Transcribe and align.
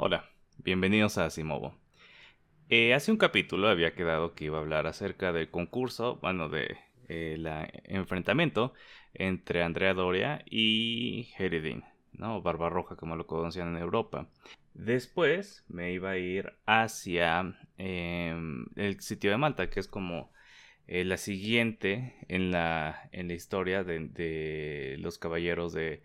Hola, 0.00 0.30
bienvenidos 0.58 1.18
a 1.18 1.24
Asimovo. 1.24 1.74
Eh, 2.68 2.94
hace 2.94 3.10
un 3.10 3.16
capítulo 3.18 3.66
había 3.68 3.96
quedado 3.96 4.32
que 4.32 4.44
iba 4.44 4.58
a 4.58 4.60
hablar 4.60 4.86
acerca 4.86 5.32
del 5.32 5.50
concurso, 5.50 6.20
bueno, 6.22 6.48
de 6.48 6.78
el 7.08 7.48
eh, 7.48 7.82
enfrentamiento 7.82 8.74
entre 9.12 9.64
Andrea 9.64 9.94
Doria 9.94 10.44
y 10.48 11.30
Heredin, 11.36 11.82
¿no? 12.12 12.40
Barbarroja, 12.42 12.94
como 12.94 13.16
lo 13.16 13.26
conocían 13.26 13.74
en 13.74 13.82
Europa. 13.82 14.28
Después 14.72 15.64
me 15.66 15.92
iba 15.92 16.10
a 16.10 16.16
ir 16.16 16.52
hacia 16.64 17.58
em, 17.76 18.66
el 18.76 19.00
sitio 19.00 19.32
de 19.32 19.38
Malta, 19.38 19.68
que 19.68 19.80
es 19.80 19.88
como 19.88 20.30
eh, 20.86 21.04
la 21.04 21.16
siguiente 21.16 22.14
en 22.28 22.52
la, 22.52 23.08
en 23.10 23.26
la 23.26 23.34
historia 23.34 23.82
de, 23.82 23.98
de 23.98 24.94
los 25.00 25.18
caballeros 25.18 25.72
de, 25.72 26.04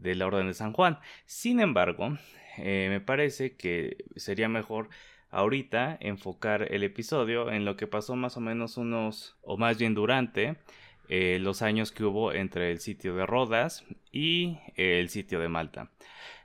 de 0.00 0.14
la 0.14 0.26
Orden 0.26 0.46
de 0.46 0.54
San 0.54 0.72
Juan. 0.72 0.98
Sin 1.24 1.60
embargo, 1.60 2.16
eh, 2.58 2.86
me 2.90 3.00
parece 3.00 3.56
que 3.56 4.04
sería 4.16 4.48
mejor 4.48 4.88
ahorita 5.30 5.98
enfocar 6.00 6.72
el 6.72 6.82
episodio 6.82 7.50
en 7.50 7.64
lo 7.64 7.76
que 7.76 7.86
pasó 7.86 8.16
más 8.16 8.36
o 8.36 8.40
menos 8.40 8.76
unos, 8.76 9.36
o 9.42 9.56
más 9.56 9.78
bien 9.78 9.94
durante, 9.94 10.56
eh, 11.08 11.38
los 11.40 11.62
años 11.62 11.92
que 11.92 12.04
hubo 12.04 12.32
entre 12.32 12.70
el 12.70 12.80
sitio 12.80 13.14
de 13.14 13.26
Rodas 13.26 13.84
y 14.10 14.58
el 14.76 15.08
sitio 15.08 15.40
de 15.40 15.48
Malta. 15.48 15.90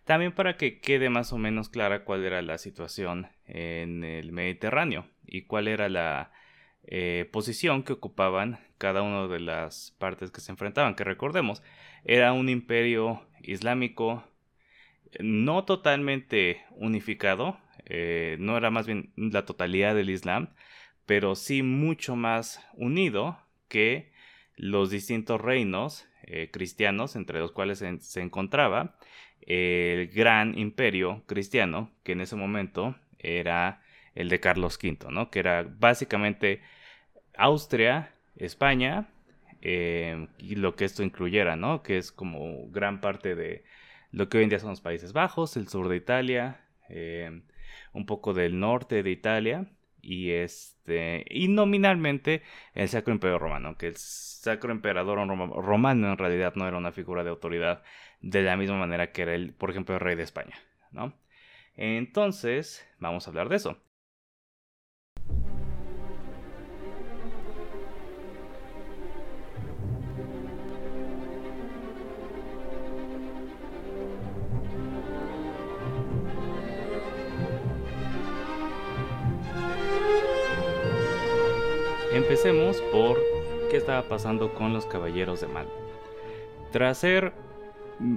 También 0.05 0.33
para 0.33 0.57
que 0.57 0.79
quede 0.79 1.09
más 1.09 1.31
o 1.31 1.37
menos 1.37 1.69
clara 1.69 2.03
cuál 2.03 2.25
era 2.25 2.41
la 2.41 2.57
situación 2.57 3.27
en 3.45 4.03
el 4.03 4.31
Mediterráneo 4.31 5.07
y 5.25 5.43
cuál 5.43 5.67
era 5.67 5.89
la 5.89 6.31
eh, 6.83 7.29
posición 7.31 7.83
que 7.83 7.93
ocupaban 7.93 8.59
cada 8.77 9.01
una 9.01 9.27
de 9.27 9.39
las 9.39 9.95
partes 9.99 10.31
que 10.31 10.41
se 10.41 10.51
enfrentaban, 10.51 10.95
que 10.95 11.03
recordemos, 11.03 11.61
era 12.03 12.33
un 12.33 12.49
imperio 12.49 13.21
islámico 13.43 14.23
no 15.19 15.65
totalmente 15.65 16.63
unificado, 16.71 17.57
eh, 17.85 18.37
no 18.39 18.57
era 18.57 18.71
más 18.71 18.87
bien 18.87 19.11
la 19.15 19.45
totalidad 19.45 19.95
del 19.95 20.09
Islam, 20.09 20.53
pero 21.05 21.35
sí 21.35 21.63
mucho 21.63 22.15
más 22.15 22.65
unido 22.73 23.37
que 23.67 24.11
los 24.55 24.89
distintos 24.89 25.41
reinos 25.41 26.07
eh, 26.23 26.49
cristianos 26.51 27.15
entre 27.15 27.39
los 27.39 27.51
cuales 27.51 27.79
se, 27.79 28.21
encontraba 28.21 28.95
el 29.41 30.07
gran 30.07 30.57
imperio 30.57 31.23
cristiano 31.25 31.91
que 32.03 32.11
en 32.11 32.21
ese 32.21 32.35
momento 32.35 32.95
era 33.17 33.80
el 34.15 34.29
de 34.29 34.39
Carlos 34.39 34.77
V, 34.81 35.11
¿no? 35.11 35.29
que 35.29 35.39
era 35.39 35.63
básicamente 35.63 36.61
Austria, 37.35 38.13
España 38.35 39.07
eh, 39.61 40.27
y 40.37 40.55
lo 40.55 40.75
que 40.75 40.85
esto 40.85 41.03
incluyera, 41.03 41.55
¿no? 41.55 41.83
que 41.83 41.97
es 41.97 42.11
como 42.11 42.69
gran 42.69 43.01
parte 43.01 43.35
de 43.35 43.63
lo 44.11 44.27
que 44.27 44.37
hoy 44.37 44.43
en 44.43 44.49
día 44.49 44.59
son 44.59 44.71
los 44.71 44.81
Países 44.81 45.13
Bajos, 45.13 45.55
el 45.57 45.67
sur 45.67 45.87
de 45.87 45.95
Italia, 45.95 46.61
eh, 46.89 47.41
un 47.93 48.05
poco 48.05 48.33
del 48.33 48.59
norte 48.59 49.03
de 49.03 49.11
Italia 49.11 49.67
y 50.01 50.31
este 50.31 51.25
y 51.29 51.47
nominalmente 51.47 52.41
el 52.73 52.89
Sacro 52.89 53.13
Imperio 53.13 53.39
Romano, 53.39 53.77
que 53.77 53.87
el 53.87 53.95
Sacro 53.97 54.71
Emperador 54.71 55.19
Romano 55.27 56.11
en 56.11 56.17
realidad 56.17 56.53
no 56.55 56.67
era 56.67 56.77
una 56.77 56.91
figura 56.91 57.23
de 57.23 57.29
autoridad 57.29 57.83
de 58.21 58.41
la 58.41 58.57
misma 58.57 58.77
manera 58.77 59.11
que 59.11 59.23
era 59.23 59.35
el, 59.35 59.53
por 59.53 59.69
ejemplo, 59.69 59.95
el 59.95 60.01
rey 60.01 60.15
de 60.15 60.23
España, 60.23 60.55
¿no? 60.91 61.13
Entonces, 61.75 62.85
vamos 62.99 63.25
a 63.25 63.29
hablar 63.31 63.49
de 63.49 63.55
eso. 63.55 63.77
Empecemos 82.13 82.81
por 82.91 83.17
qué 83.69 83.77
estaba 83.77 84.01
pasando 84.09 84.53
con 84.53 84.73
los 84.73 84.85
caballeros 84.85 85.39
de 85.39 85.47
Mal. 85.47 85.67
Tras 86.73 86.97
ser 86.97 87.31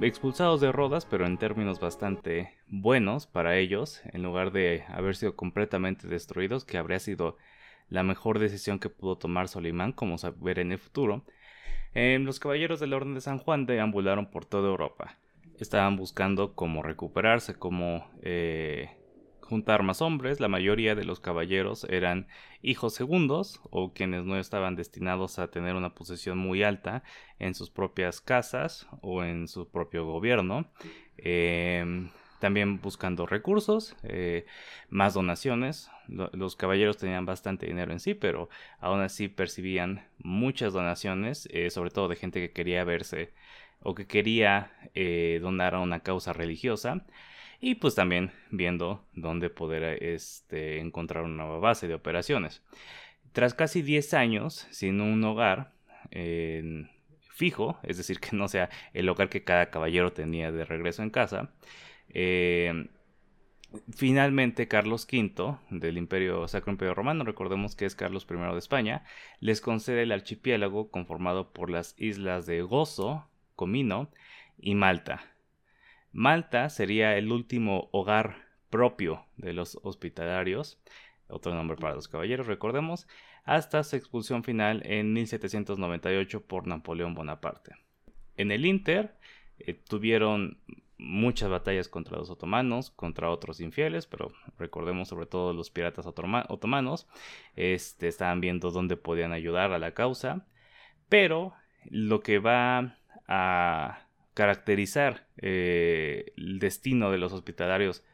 expulsados 0.03 0.61
de 0.61 0.73
Rodas, 0.73 1.07
pero 1.07 1.27
en 1.27 1.39
términos 1.39 1.79
bastante 1.79 2.57
buenos 2.67 3.29
para 3.29 3.57
ellos, 3.57 4.03
en 4.13 4.25
lugar 4.25 4.51
de 4.51 4.83
haber 4.89 5.15
sido 5.15 5.37
completamente 5.37 6.09
destruidos, 6.09 6.65
que 6.65 6.77
habría 6.77 6.99
sido 6.99 7.37
la 7.89 8.03
mejor 8.03 8.41
decisión 8.41 8.81
que 8.81 8.89
pudo 8.89 9.17
tomar 9.17 9.47
Solimán, 9.47 9.93
como 9.93 10.19
se 10.19 10.31
ver 10.31 10.59
en 10.59 10.73
el 10.73 10.79
futuro, 10.79 11.25
eh, 11.95 12.19
los 12.21 12.41
caballeros 12.41 12.81
de 12.81 12.89
la 12.89 12.97
Orden 12.97 13.15
de 13.15 13.21
San 13.21 13.39
Juan 13.39 13.65
deambularon 13.65 14.29
por 14.29 14.45
toda 14.45 14.71
Europa. 14.71 15.19
Estaban 15.61 15.97
buscando 15.97 16.57
cómo 16.57 16.83
recuperarse, 16.83 17.55
cómo 17.55 18.11
eh, 18.23 18.91
juntar 19.45 19.83
más 19.83 20.03
hombres, 20.03 20.41
la 20.41 20.49
mayoría 20.49 20.95
de 20.95 21.05
los 21.05 21.21
caballeros 21.21 21.85
eran 21.85 22.27
hijos 22.63 22.95
segundos 22.95 23.61
o 23.71 23.93
quienes 23.93 24.25
no 24.25 24.39
estaban 24.39 24.75
destinados 24.75 25.39
a 25.39 25.49
tener 25.49 25.77
una 25.77 25.95
posición 25.95 26.39
muy 26.39 26.63
alta 26.63 27.03
en 27.39 27.55
sus 27.55 27.71
propias 27.71 28.21
casas 28.21 28.89
o 29.03 29.23
en 29.23 29.47
su 29.47 29.69
propio 29.69 30.07
gobierno. 30.07 30.67
Em, 31.19 32.11
también 32.41 32.81
buscando 32.81 33.27
recursos, 33.27 33.97
eh, 34.03 34.45
más 34.91 35.15
donaciones. 35.15 35.91
los 36.09 36.57
caballeros 36.57 36.99
tenían 36.99 37.25
bastante 37.25 37.67
dinero 37.67 37.93
en 37.93 38.01
sí, 38.01 38.13
pero 38.13 38.51
aún 38.79 39.01
así 39.01 39.29
percibían 39.29 40.07
muchas 40.19 40.75
donaciones, 40.75 41.49
eh, 41.51 41.71
sobre 41.71 41.91
todo 41.91 42.09
de 42.09 42.17
gente 42.17 42.41
que 42.41 42.53
quería 42.53 42.85
verse 42.85 43.33
o 43.81 43.95
que 43.95 44.07
quería 44.07 44.71
eh, 44.95 45.39
donar 45.41 45.75
a 45.75 45.81
una 45.81 46.01
causa 46.01 46.35
religiosa 46.35 47.07
y 47.65 47.77
pues 47.77 47.95
también 47.95 48.31
viendo 48.51 49.07
dónde 49.15 49.49
poder 49.49 50.03
este, 50.03 50.81
encontrar 50.81 51.25
una 51.25 51.45
nueva 51.45 51.59
base 51.61 51.89
de 51.89 51.95
operaciones. 51.95 52.63
Tras 53.33 53.55
casi 53.55 53.81
10 53.81 54.13
años 54.13 54.67
sin 54.71 55.01
un 55.01 55.25
hogar 55.25 55.73
fijo, 57.31 57.79
es 57.83 57.97
decir, 57.97 58.21
que 58.21 58.37
no 58.37 58.49
sea 58.49 58.69
el 58.93 59.09
hogar 59.09 59.31
que 59.31 59.45
cada 59.45 59.71
caballero 59.71 60.13
tenía 60.13 60.53
de 60.53 60.67
regreso 60.67 61.03
en 61.03 61.09
casa, 61.09 61.55
eh, 62.11 62.89
Finalmente, 63.93 64.69
Carlos 64.69 65.05
V 65.11 65.57
del 65.71 65.99
Imperio 65.99 66.47
Sacro 66.47 66.71
Imperio 66.71 66.95
Romano, 66.95 67.25
recordemos 67.25 67.75
que 67.75 67.87
es 67.87 67.97
Carlos 67.97 68.25
I 68.31 68.37
de 68.37 68.59
España, 68.59 69.05
les 69.41 69.61
concede 69.61 70.03
el 70.03 70.13
archipiélago 70.13 70.93
conformado 70.93 71.53
por 71.53 71.71
las 71.71 71.97
islas 71.99 72.47
de 72.47 72.63
Gozo, 72.63 73.29
Comino 73.57 74.13
y 74.59 74.77
Malta. 74.77 75.34
Malta 76.15 76.71
sería 76.71 77.19
el 77.19 77.33
último 77.33 77.89
hogar 77.91 78.37
propio 78.71 79.27
de 79.37 79.53
los 79.53 79.81
hospitalarios, 79.83 80.81
otro 81.27 81.53
nombre 81.53 81.77
para 81.77 81.97
los 81.97 82.07
caballeros, 82.07 82.47
recordemos, 82.47 83.09
hasta 83.43 83.83
su 83.83 83.97
expulsión 83.97 84.45
final 84.45 84.83
en 84.87 85.13
1798 85.13 86.47
por 86.47 86.69
Napoleón 86.69 87.15
Bonaparte. 87.15 87.73
En 88.37 88.53
el 88.53 88.65
Inter 88.65 89.17
eh, 89.59 89.75
tuvieron 89.75 90.61
muchas 90.99 91.51
batallas 91.51 91.89
contra 91.89 92.17
los 92.17 92.31
otomanos, 92.31 92.91
contra 92.91 93.29
otros 93.29 93.61
infieles, 93.61 94.07
pero 94.07 94.31
recordemos 94.57 95.09
sobre 95.09 95.27
todo 95.27 95.53
los 95.53 95.71
piratas 95.71 96.07
otomanos, 96.07 97.09
este, 97.57 98.07
estaban 98.07 98.41
viendo 98.41 98.71
dónde 98.71 98.97
podían 98.97 99.33
ayudar 99.33 99.73
a 99.73 99.81
la 99.81 99.95
causa, 99.95 100.47
pero 101.09 101.55
lo 101.91 102.21
que 102.21 102.39
va 102.39 102.99
a 103.27 104.04
caracterizar 104.35 105.29
eh, 105.39 106.33
el 106.37 106.59
destino 106.59 107.11
de 107.11 107.19
los 107.19 107.33
hospitalarios 107.33 108.05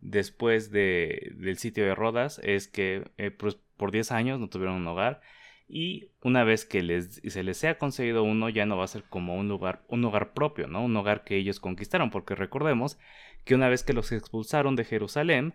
después 0.00 0.70
de, 0.70 1.32
del 1.36 1.58
sitio 1.58 1.84
de 1.84 1.94
Rodas 1.94 2.40
es 2.42 2.68
que 2.68 3.10
eh, 3.18 3.30
pues, 3.30 3.56
por 3.76 3.92
10 3.92 4.12
años 4.12 4.40
no 4.40 4.48
tuvieron 4.48 4.76
un 4.76 4.86
hogar 4.86 5.20
y 5.68 6.12
una 6.22 6.44
vez 6.44 6.64
que 6.64 6.82
les, 6.82 7.20
se 7.26 7.42
les 7.42 7.56
sea 7.58 7.78
conseguido 7.78 8.22
uno 8.22 8.48
ya 8.48 8.66
no 8.66 8.76
va 8.76 8.84
a 8.84 8.88
ser 8.88 9.04
como 9.04 9.36
un 9.36 9.48
lugar, 9.48 9.84
un 9.88 10.04
hogar 10.04 10.32
propio, 10.32 10.68
¿no? 10.68 10.84
Un 10.84 10.96
hogar 10.96 11.24
que 11.24 11.36
ellos 11.36 11.58
conquistaron, 11.60 12.10
porque 12.10 12.34
recordemos 12.34 12.98
que 13.44 13.54
una 13.54 13.68
vez 13.68 13.82
que 13.82 13.92
los 13.92 14.12
expulsaron 14.12 14.76
de 14.76 14.84
Jerusalén, 14.84 15.54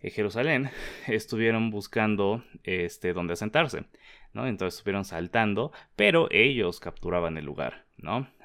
eh, 0.00 0.10
Jerusalén 0.10 0.70
estuvieron 1.08 1.70
buscando 1.70 2.44
este 2.62 3.12
donde 3.12 3.32
asentarse, 3.34 3.84
¿no? 4.32 4.46
Entonces 4.46 4.78
estuvieron 4.78 5.04
saltando, 5.04 5.72
pero 5.96 6.28
ellos 6.30 6.78
capturaban 6.78 7.36
el 7.36 7.44
lugar, 7.44 7.83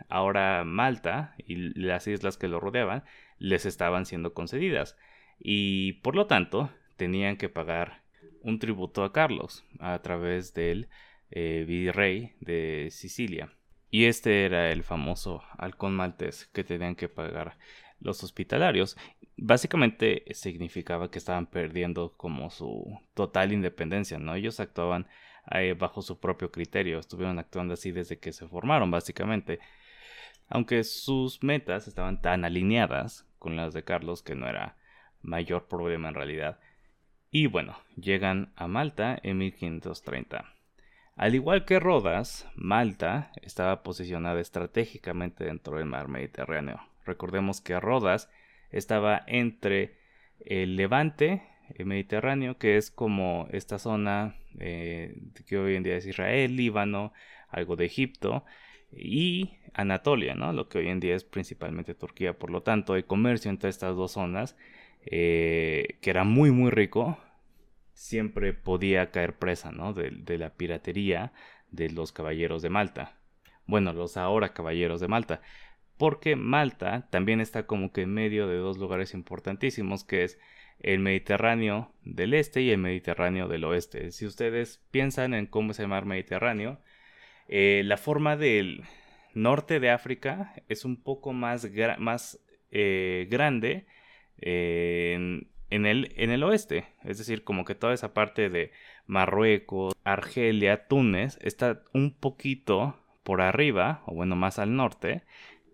Ahora 0.08 0.64
Malta 0.64 1.36
y 1.38 1.56
las 1.80 2.08
islas 2.08 2.38
que 2.38 2.48
lo 2.48 2.60
rodeaban 2.60 3.04
les 3.38 3.66
estaban 3.66 4.06
siendo 4.06 4.34
concedidas 4.34 4.98
y 5.40 5.94
por 6.02 6.16
lo 6.16 6.28
tanto 6.28 6.70
tenían 6.98 7.38
que 7.38 7.50
pagar 7.50 8.04
un 8.42 8.60
tributo 8.60 9.04
a 9.04 9.14
Carlos 9.14 9.64
a 9.80 10.00
través 10.02 10.54
del 10.54 10.90
eh, 11.32 11.64
virrey 11.68 12.34
de 12.42 12.90
Sicilia. 12.92 13.54
Y 13.92 14.06
este 14.06 14.46
era 14.46 14.72
el 14.72 14.84
famoso 14.84 15.42
halcón 15.58 15.96
maltés 15.96 16.48
que 16.54 16.64
tenían 16.64 16.96
que 16.96 17.10
pagar 17.10 17.58
los 18.00 18.24
hospitalarios. 18.24 18.98
Básicamente 19.38 20.26
significaba 20.32 21.10
que 21.10 21.18
estaban 21.18 21.48
perdiendo 21.48 22.14
como 22.18 22.50
su 22.50 23.00
total 23.14 23.52
independencia, 23.52 24.20
¿no? 24.20 24.36
Ellos 24.36 24.60
actuaban 24.60 25.08
bajo 25.78 26.02
su 26.02 26.20
propio 26.20 26.52
criterio, 26.52 27.00
estuvieron 27.00 27.40
actuando 27.40 27.74
así 27.74 27.92
desde 27.92 28.20
que 28.20 28.32
se 28.32 28.48
formaron, 28.48 28.92
básicamente. 28.92 29.60
Aunque 30.48 30.84
sus 30.84 31.44
metas 31.44 31.88
estaban 31.88 32.22
tan 32.22 32.46
alineadas 32.46 33.28
con 33.38 33.56
las 33.56 33.74
de 33.74 33.84
Carlos 33.84 34.24
que 34.24 34.36
no 34.36 34.48
era 34.48 34.78
mayor 35.22 35.68
problema 35.68 36.10
en 36.10 36.16
realidad. 36.16 36.60
Y 37.32 37.48
bueno, 37.48 37.78
llegan 37.96 38.52
a 38.56 38.68
Malta 38.68 39.20
en 39.22 39.38
1530. 39.38 40.46
Al 41.16 41.36
igual 41.36 41.66
que 41.66 41.80
Rodas, 41.80 42.48
Malta 42.56 43.32
estaba 43.42 43.84
posicionada 43.84 44.40
estratégicamente 44.40 45.44
dentro 45.44 45.78
del 45.78 45.86
mar 45.86 46.08
Mediterráneo. 46.08 46.80
Recordemos 47.06 47.62
que 47.62 47.80
Rodas 47.80 48.30
estaba 48.72 49.22
entre 49.28 49.98
el 50.40 50.76
Levante, 50.76 51.44
el 51.76 51.86
Mediterráneo, 51.86 52.58
que 52.58 52.78
es 52.78 52.90
como 52.90 53.48
esta 53.52 53.80
zona 53.80 54.39
eh, 54.58 55.16
que 55.46 55.58
hoy 55.58 55.76
en 55.76 55.84
día 55.84 55.98
es 55.98 56.06
Israel, 56.06 56.56
Líbano, 56.56 57.14
algo 57.50 57.76
de 57.76 57.86
Egipto, 57.86 58.44
y 58.92 59.52
Anatolia, 59.74 60.36
¿no? 60.36 60.54
lo 60.54 60.68
que 60.68 60.80
hoy 60.80 60.88
en 60.88 61.00
día 61.00 61.16
es 61.16 61.24
principalmente 61.24 61.94
Turquía. 61.94 62.38
Por 62.38 62.50
lo 62.50 62.64
tanto, 62.64 62.96
el 62.96 63.06
comercio 63.06 63.52
entre 63.52 63.70
estas 63.70 63.96
dos 63.96 64.14
zonas, 64.14 64.56
eh, 65.06 65.98
que 66.02 66.10
era 66.10 66.24
muy, 66.24 66.52
muy 66.52 66.72
rico, 66.72 67.18
siempre 67.94 68.54
podía 68.54 69.12
caer 69.12 69.38
presa 69.38 69.72
¿no? 69.72 69.94
de, 69.94 70.12
de 70.12 70.38
la 70.38 70.56
piratería 70.56 71.34
de 71.72 71.90
los 71.90 72.12
caballeros 72.12 72.62
de 72.62 72.70
Malta. 72.70 73.18
Bueno, 73.66 73.94
los 73.94 74.18
ahora 74.18 74.54
caballeros 74.54 75.00
de 75.00 75.08
Malta. 75.08 75.42
Porque 75.98 76.36
Malta 76.36 77.08
también 77.12 77.42
está 77.42 77.68
como 77.68 77.92
que 77.92 78.04
en 78.04 78.14
medio 78.14 78.48
de 78.48 78.56
dos 78.58 78.78
lugares 78.78 79.14
importantísimos, 79.14 80.04
que 80.04 80.24
es 80.24 80.40
el 80.80 81.00
Mediterráneo 81.00 81.92
del 82.04 82.34
este 82.34 82.62
y 82.62 82.72
el 82.72 82.78
Mediterráneo 82.78 83.48
del 83.48 83.64
oeste. 83.66 84.12
Si 84.12 84.26
ustedes 84.26 84.82
piensan 84.92 85.34
en 85.34 85.46
cómo 85.46 85.72
es 85.72 85.80
el 85.80 85.88
mar 85.88 86.06
Mediterráneo, 86.06 86.80
eh, 87.48 87.82
la 87.86 87.98
forma 87.98 88.38
del 88.38 88.84
norte 89.34 89.80
de 89.80 89.90
África 89.90 90.54
es 90.70 90.86
un 90.86 91.02
poco 91.02 91.34
más, 91.34 91.68
más 91.98 92.40
eh, 92.72 93.28
grande 93.30 93.86
eh, 94.40 95.44
en, 95.70 95.86
el, 95.86 96.14
en 96.16 96.32
el 96.32 96.44
oeste. 96.44 96.86
Es 97.04 97.18
decir, 97.18 97.44
como 97.44 97.66
que 97.66 97.76
toda 97.76 97.94
esa 97.94 98.14
parte 98.14 98.50
de 98.50 98.72
Marruecos, 99.06 99.94
Argelia, 100.04 100.88
Túnez 100.88 101.38
está 101.42 101.82
un 101.94 102.14
poquito 102.14 102.96
por 103.24 103.42
arriba, 103.42 104.04
o 104.06 104.14
bueno, 104.14 104.36
más 104.36 104.60
al 104.60 104.76
norte, 104.76 105.24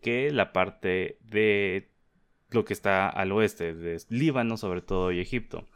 que 0.01 0.31
la 0.31 0.53
parte 0.53 1.17
de 1.21 1.89
lo 2.49 2.65
que 2.65 2.73
está 2.73 3.09
al 3.09 3.31
oeste, 3.31 3.73
de 3.73 4.01
Líbano 4.09 4.57
sobre 4.57 4.81
todo 4.81 5.11
y 5.11 5.19
Egipto. 5.19 5.67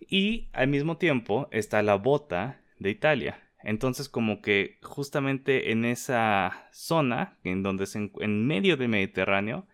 Y 0.00 0.48
al 0.52 0.68
mismo 0.68 0.98
tiempo 0.98 1.48
está 1.50 1.82
la 1.82 1.96
bota 1.96 2.60
de 2.78 2.90
Italia. 2.90 3.42
Entonces 3.62 4.08
como 4.08 4.42
que 4.42 4.78
justamente 4.82 5.72
en 5.72 5.84
esa 5.84 6.68
zona, 6.70 7.38
en 7.42 7.62
donde 7.62 7.86
se 7.86 8.10
en 8.20 8.46
medio 8.46 8.76
del 8.76 8.88
Mediterráneo, 8.88 9.66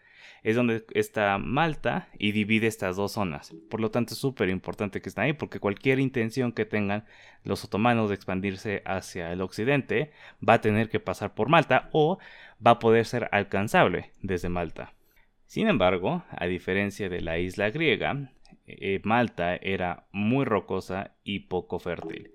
es 0.42 0.56
donde 0.56 0.84
está 0.94 1.38
Malta 1.38 2.08
y 2.18 2.32
divide 2.32 2.66
estas 2.66 2.96
dos 2.96 3.12
zonas. 3.12 3.54
Por 3.70 3.80
lo 3.80 3.90
tanto 3.90 4.14
es 4.14 4.20
súper 4.20 4.48
importante 4.48 5.00
que 5.00 5.08
estén 5.08 5.24
ahí 5.24 5.32
porque 5.32 5.60
cualquier 5.60 6.00
intención 6.00 6.52
que 6.52 6.64
tengan 6.64 7.04
los 7.44 7.64
otomanos 7.64 8.08
de 8.08 8.16
expandirse 8.16 8.82
hacia 8.84 9.32
el 9.32 9.40
occidente 9.40 10.10
va 10.46 10.54
a 10.54 10.60
tener 10.60 10.88
que 10.88 11.00
pasar 11.00 11.34
por 11.34 11.48
Malta 11.48 11.88
o 11.92 12.18
va 12.64 12.72
a 12.72 12.78
poder 12.78 13.06
ser 13.06 13.28
alcanzable 13.32 14.12
desde 14.20 14.48
Malta. 14.48 14.94
Sin 15.52 15.68
embargo, 15.68 16.24
a 16.30 16.46
diferencia 16.46 17.10
de 17.10 17.20
la 17.20 17.38
isla 17.38 17.68
griega, 17.68 18.32
eh, 18.66 19.02
Malta 19.04 19.54
era 19.56 20.06
muy 20.10 20.46
rocosa 20.46 21.14
y 21.24 21.40
poco 21.40 21.78
fértil 21.78 22.32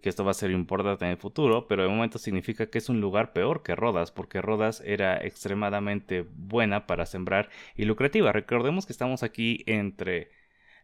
que 0.00 0.08
esto 0.08 0.24
va 0.24 0.30
a 0.30 0.34
ser 0.34 0.52
importante 0.52 1.04
en 1.04 1.10
el 1.10 1.16
futuro, 1.16 1.66
pero 1.66 1.82
de 1.82 1.88
momento 1.88 2.20
significa 2.20 2.70
que 2.70 2.78
es 2.78 2.88
un 2.88 3.00
lugar 3.00 3.32
peor 3.32 3.64
que 3.64 3.74
Rodas, 3.74 4.12
porque 4.12 4.40
Rodas 4.40 4.80
era 4.86 5.16
extremadamente 5.16 6.24
buena 6.36 6.86
para 6.86 7.04
sembrar 7.04 7.50
y 7.74 7.84
lucrativa. 7.84 8.30
Recordemos 8.30 8.86
que 8.86 8.92
estamos 8.92 9.24
aquí 9.24 9.64
entre 9.66 10.30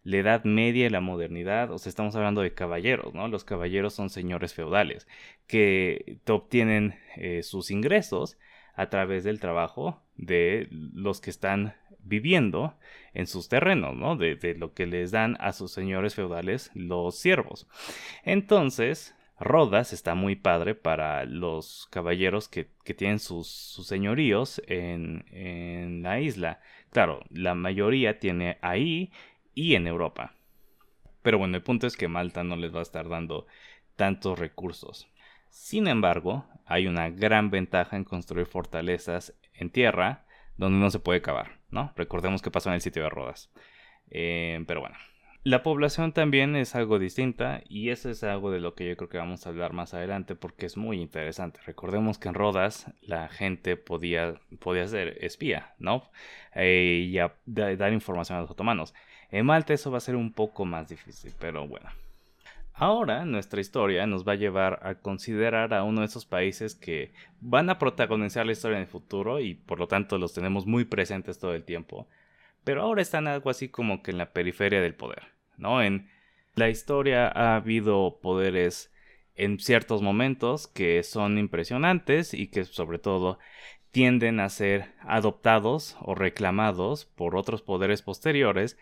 la 0.02 0.16
Edad 0.16 0.42
Media 0.44 0.86
y 0.86 0.90
la 0.90 1.00
modernidad, 1.00 1.70
o 1.70 1.78
sea, 1.78 1.90
estamos 1.90 2.16
hablando 2.16 2.40
de 2.40 2.54
caballeros, 2.54 3.14
¿no? 3.14 3.28
Los 3.28 3.44
caballeros 3.44 3.94
son 3.94 4.10
señores 4.10 4.52
feudales 4.52 5.06
que 5.46 6.18
obtienen 6.26 6.96
eh, 7.16 7.44
sus 7.44 7.70
ingresos 7.70 8.36
a 8.78 8.88
través 8.90 9.24
del 9.24 9.40
trabajo 9.40 10.00
de 10.16 10.68
los 10.70 11.20
que 11.20 11.30
están 11.30 11.74
viviendo 11.98 12.74
en 13.12 13.26
sus 13.26 13.48
terrenos, 13.48 13.96
¿no? 13.96 14.14
De, 14.14 14.54
lo 14.56 14.72
que 14.72 14.86
les 14.86 15.10
dan 15.10 15.36
a 15.40 15.52
sus 15.52 15.72
señores 15.72 16.14
feudales 16.14 16.70
los 16.74 17.18
siervos. 17.18 17.68
Entonces, 18.22 19.16
Rodas 19.40 19.92
está 19.92 20.14
muy 20.14 20.36
padre 20.36 20.76
para 20.76 21.24
los 21.24 21.88
caballeros 21.90 22.48
que, 22.48 22.70
tienen 22.96 23.18
sus, 23.18 23.48
señoríos 23.84 24.62
en, 24.68 25.24
en, 25.32 26.04
la 26.04 26.20
isla. 26.20 26.60
Claro, 26.90 27.24
la 27.30 27.56
mayoría 27.56 28.20
tiene 28.20 28.58
ahí 28.62 29.10
y 29.54 29.74
en 29.74 29.88
Europa. 29.88 30.34
Pero 31.22 31.38
bueno, 31.38 31.56
el 31.56 31.64
punto 31.64 31.88
es 31.88 31.96
que 31.96 32.06
Malta 32.06 32.44
no 32.44 32.54
les 32.54 32.72
va 32.72 32.78
a 32.78 32.82
estar 32.82 33.08
dando 33.08 33.48
tantos 33.96 34.38
recursos. 34.38 35.08
Sin 35.50 35.86
embargo, 35.88 36.46
hay 36.66 36.86
una 36.86 37.10
gran 37.10 37.50
ventaja 37.50 37.96
en 37.96 38.04
construir 38.04 38.46
fortalezas 38.46 39.34
en 39.54 39.70
tierra 39.70 40.24
donde 40.56 40.78
no 40.78 40.90
se 40.90 40.98
puede 40.98 41.22
cavar, 41.22 41.58
¿no? 41.70 41.92
Recordemos 41.96 42.42
que 42.42 42.50
pasó 42.50 42.68
en 42.68 42.74
el 42.74 42.80
sitio 42.80 43.02
de 43.02 43.10
Rodas. 43.10 43.50
Eh, 44.10 44.62
pero 44.66 44.80
bueno, 44.80 44.96
la 45.44 45.62
población 45.62 46.12
también 46.12 46.56
es 46.56 46.74
algo 46.74 46.98
distinta 46.98 47.62
y 47.68 47.90
eso 47.90 48.10
es 48.10 48.24
algo 48.24 48.50
de 48.50 48.60
lo 48.60 48.74
que 48.74 48.88
yo 48.88 48.96
creo 48.96 49.08
que 49.08 49.18
vamos 49.18 49.46
a 49.46 49.50
hablar 49.50 49.72
más 49.72 49.94
adelante 49.94 50.34
porque 50.34 50.66
es 50.66 50.76
muy 50.76 51.00
interesante. 51.00 51.60
Recordemos 51.64 52.18
que 52.18 52.28
en 52.28 52.34
Rodas 52.34 52.92
la 53.00 53.28
gente 53.28 53.76
podía, 53.76 54.34
podía 54.58 54.86
ser 54.88 55.16
espía, 55.24 55.74
¿no? 55.78 56.10
Eh, 56.54 57.08
y 57.08 57.16
dar 57.46 57.92
información 57.92 58.38
a 58.38 58.42
los 58.42 58.50
otomanos. 58.50 58.94
En 59.30 59.46
Malta 59.46 59.72
eso 59.72 59.90
va 59.90 59.98
a 59.98 60.00
ser 60.00 60.16
un 60.16 60.32
poco 60.32 60.64
más 60.64 60.88
difícil, 60.88 61.32
pero 61.38 61.66
bueno. 61.66 61.88
Ahora 62.80 63.24
nuestra 63.24 63.60
historia 63.60 64.06
nos 64.06 64.26
va 64.26 64.32
a 64.32 64.36
llevar 64.36 64.78
a 64.84 64.94
considerar 64.94 65.74
a 65.74 65.82
uno 65.82 66.02
de 66.02 66.06
esos 66.06 66.26
países 66.26 66.76
que 66.76 67.10
van 67.40 67.70
a 67.70 67.78
protagonizar 67.80 68.46
la 68.46 68.52
historia 68.52 68.76
en 68.76 68.82
el 68.82 68.88
futuro 68.88 69.40
y 69.40 69.54
por 69.54 69.80
lo 69.80 69.88
tanto 69.88 70.16
los 70.16 70.32
tenemos 70.32 70.64
muy 70.64 70.84
presentes 70.84 71.40
todo 71.40 71.54
el 71.54 71.64
tiempo, 71.64 72.06
pero 72.62 72.82
ahora 72.82 73.02
están 73.02 73.26
algo 73.26 73.50
así 73.50 73.68
como 73.68 74.00
que 74.00 74.12
en 74.12 74.18
la 74.18 74.32
periferia 74.32 74.80
del 74.80 74.94
poder, 74.94 75.24
¿no? 75.56 75.82
En 75.82 76.08
la 76.54 76.68
historia 76.68 77.26
ha 77.26 77.56
habido 77.56 78.20
poderes 78.22 78.92
en 79.34 79.58
ciertos 79.58 80.00
momentos 80.00 80.68
que 80.68 81.02
son 81.02 81.36
impresionantes 81.36 82.32
y 82.32 82.46
que 82.46 82.64
sobre 82.64 83.00
todo 83.00 83.40
tienden 83.90 84.38
a 84.38 84.48
ser 84.50 84.92
adoptados 85.00 85.96
o 86.00 86.14
reclamados 86.14 87.06
por 87.06 87.34
otros 87.34 87.60
poderes 87.60 88.02
posteriores, 88.02 88.78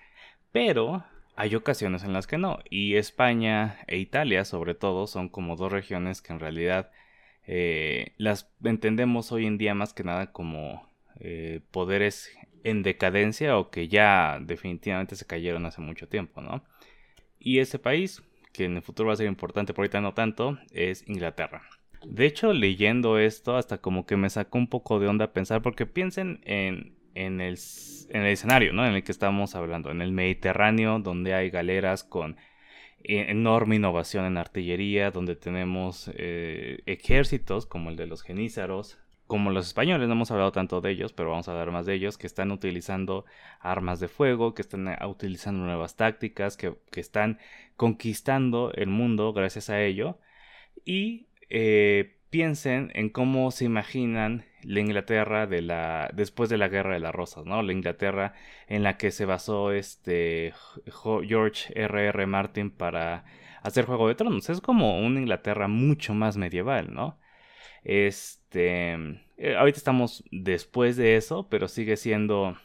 pero 0.52 1.02
hay 1.36 1.54
ocasiones 1.54 2.02
en 2.02 2.12
las 2.12 2.26
que 2.26 2.38
no. 2.38 2.58
Y 2.70 2.96
España 2.96 3.78
e 3.86 3.98
Italia, 3.98 4.44
sobre 4.44 4.74
todo, 4.74 5.06
son 5.06 5.28
como 5.28 5.56
dos 5.56 5.70
regiones 5.70 6.22
que 6.22 6.32
en 6.32 6.40
realidad 6.40 6.90
eh, 7.46 8.14
las 8.16 8.50
entendemos 8.64 9.30
hoy 9.32 9.46
en 9.46 9.58
día 9.58 9.74
más 9.74 9.92
que 9.92 10.02
nada 10.02 10.32
como 10.32 10.90
eh, 11.20 11.60
poderes 11.70 12.30
en 12.64 12.82
decadencia 12.82 13.58
o 13.58 13.70
que 13.70 13.86
ya 13.86 14.38
definitivamente 14.40 15.14
se 15.14 15.26
cayeron 15.26 15.66
hace 15.66 15.80
mucho 15.80 16.08
tiempo, 16.08 16.40
¿no? 16.40 16.64
Y 17.38 17.60
ese 17.60 17.78
país, 17.78 18.22
que 18.52 18.64
en 18.64 18.76
el 18.76 18.82
futuro 18.82 19.08
va 19.08 19.12
a 19.12 19.16
ser 19.16 19.26
importante, 19.26 19.74
por 19.74 19.82
ahorita 19.82 20.00
no 20.00 20.14
tanto, 20.14 20.58
es 20.72 21.06
Inglaterra. 21.06 21.62
De 22.04 22.26
hecho, 22.26 22.52
leyendo 22.52 23.18
esto, 23.18 23.56
hasta 23.56 23.78
como 23.78 24.06
que 24.06 24.16
me 24.16 24.30
sacó 24.30 24.58
un 24.58 24.68
poco 24.68 24.98
de 24.98 25.06
onda 25.06 25.32
pensar, 25.32 25.62
porque 25.62 25.86
piensen 25.86 26.40
en 26.44 26.95
en 27.16 27.40
el, 27.40 27.54
escenario 27.54 28.72
¿no? 28.72 28.86
en 28.86 28.94
el 28.94 29.02
que 29.02 29.12
estamos 29.12 29.54
hablando, 29.54 29.90
en 29.90 30.02
el 30.02 30.12
Mediterráneo, 30.12 30.98
donde 30.98 31.34
hay 31.34 31.50
galeras 31.50 32.04
con 32.04 32.36
e, 33.02 33.30
enorme 33.30 33.76
innovación 33.76 34.26
en 34.26 34.36
artillería, 34.36 35.10
donde 35.10 35.34
tenemos 35.34 36.10
eh, 36.14 36.82
ejércitos 36.86 37.66
como 37.66 37.90
el 37.90 37.96
de 37.96 38.06
los 38.06 38.22
genízaros, 38.22 38.98
como 39.26 39.50
los 39.50 39.66
españoles, 39.66 40.06
no 40.06 40.14
hemos 40.14 40.30
hablado 40.30 40.52
tanto 40.52 40.80
de 40.80 40.90
ellos, 40.90 41.12
pero 41.12 41.30
vamos 41.30 41.48
a 41.48 41.52
hablar 41.52 41.72
más 41.72 41.86
de 41.86 41.94
ellos, 41.94 42.16
que 42.18 42.26
están 42.26 42.52
utilizando 42.52 43.24
armas 43.60 43.98
de 43.98 44.08
fuego, 44.08 44.54
que 44.54 44.62
están 44.62 44.86
eh, 44.86 44.98
utilizando 45.06 45.64
nuevas 45.64 45.96
tácticas, 45.96 46.56
que, 46.56 46.76
están 46.94 47.38
conquistando 47.76 48.72
el 48.74 48.88
mundo 48.88 49.32
gracias 49.32 49.70
a 49.70 49.82
ello. 49.82 50.18
Y 50.84 51.26
eh, 51.48 52.18
piensen 52.30 52.92
en 52.94 53.08
cómo 53.08 53.50
se 53.50 53.64
imaginan 53.64 54.44
la 54.66 54.80
Inglaterra 54.80 55.46
de 55.46 55.62
la 55.62 56.10
después 56.12 56.50
de 56.50 56.58
la 56.58 56.68
Guerra 56.68 56.94
de 56.94 57.00
las 57.00 57.14
Rosas, 57.14 57.46
¿no? 57.46 57.62
La 57.62 57.72
Inglaterra 57.72 58.34
en 58.68 58.82
la 58.82 58.96
que 58.96 59.10
se 59.10 59.24
basó 59.24 59.72
este 59.72 60.52
George 61.26 61.72
R.R. 61.74 62.08
R. 62.08 62.26
Martin 62.26 62.70
para 62.70 63.24
hacer 63.62 63.86
Juego 63.86 64.08
de 64.08 64.14
Tronos. 64.14 64.48
Es 64.50 64.60
como 64.60 64.98
una 65.00 65.20
Inglaterra 65.20 65.68
mucho 65.68 66.14
más 66.14 66.36
medieval, 66.36 66.92
¿no? 66.92 67.18
Este, 67.84 68.92
eh, 69.36 69.56
ahorita 69.56 69.78
estamos 69.78 70.24
después 70.30 70.96
de 70.96 71.16
eso, 71.16 71.48
pero 71.48 71.68
sigue 71.68 71.96
siendo 71.96 72.56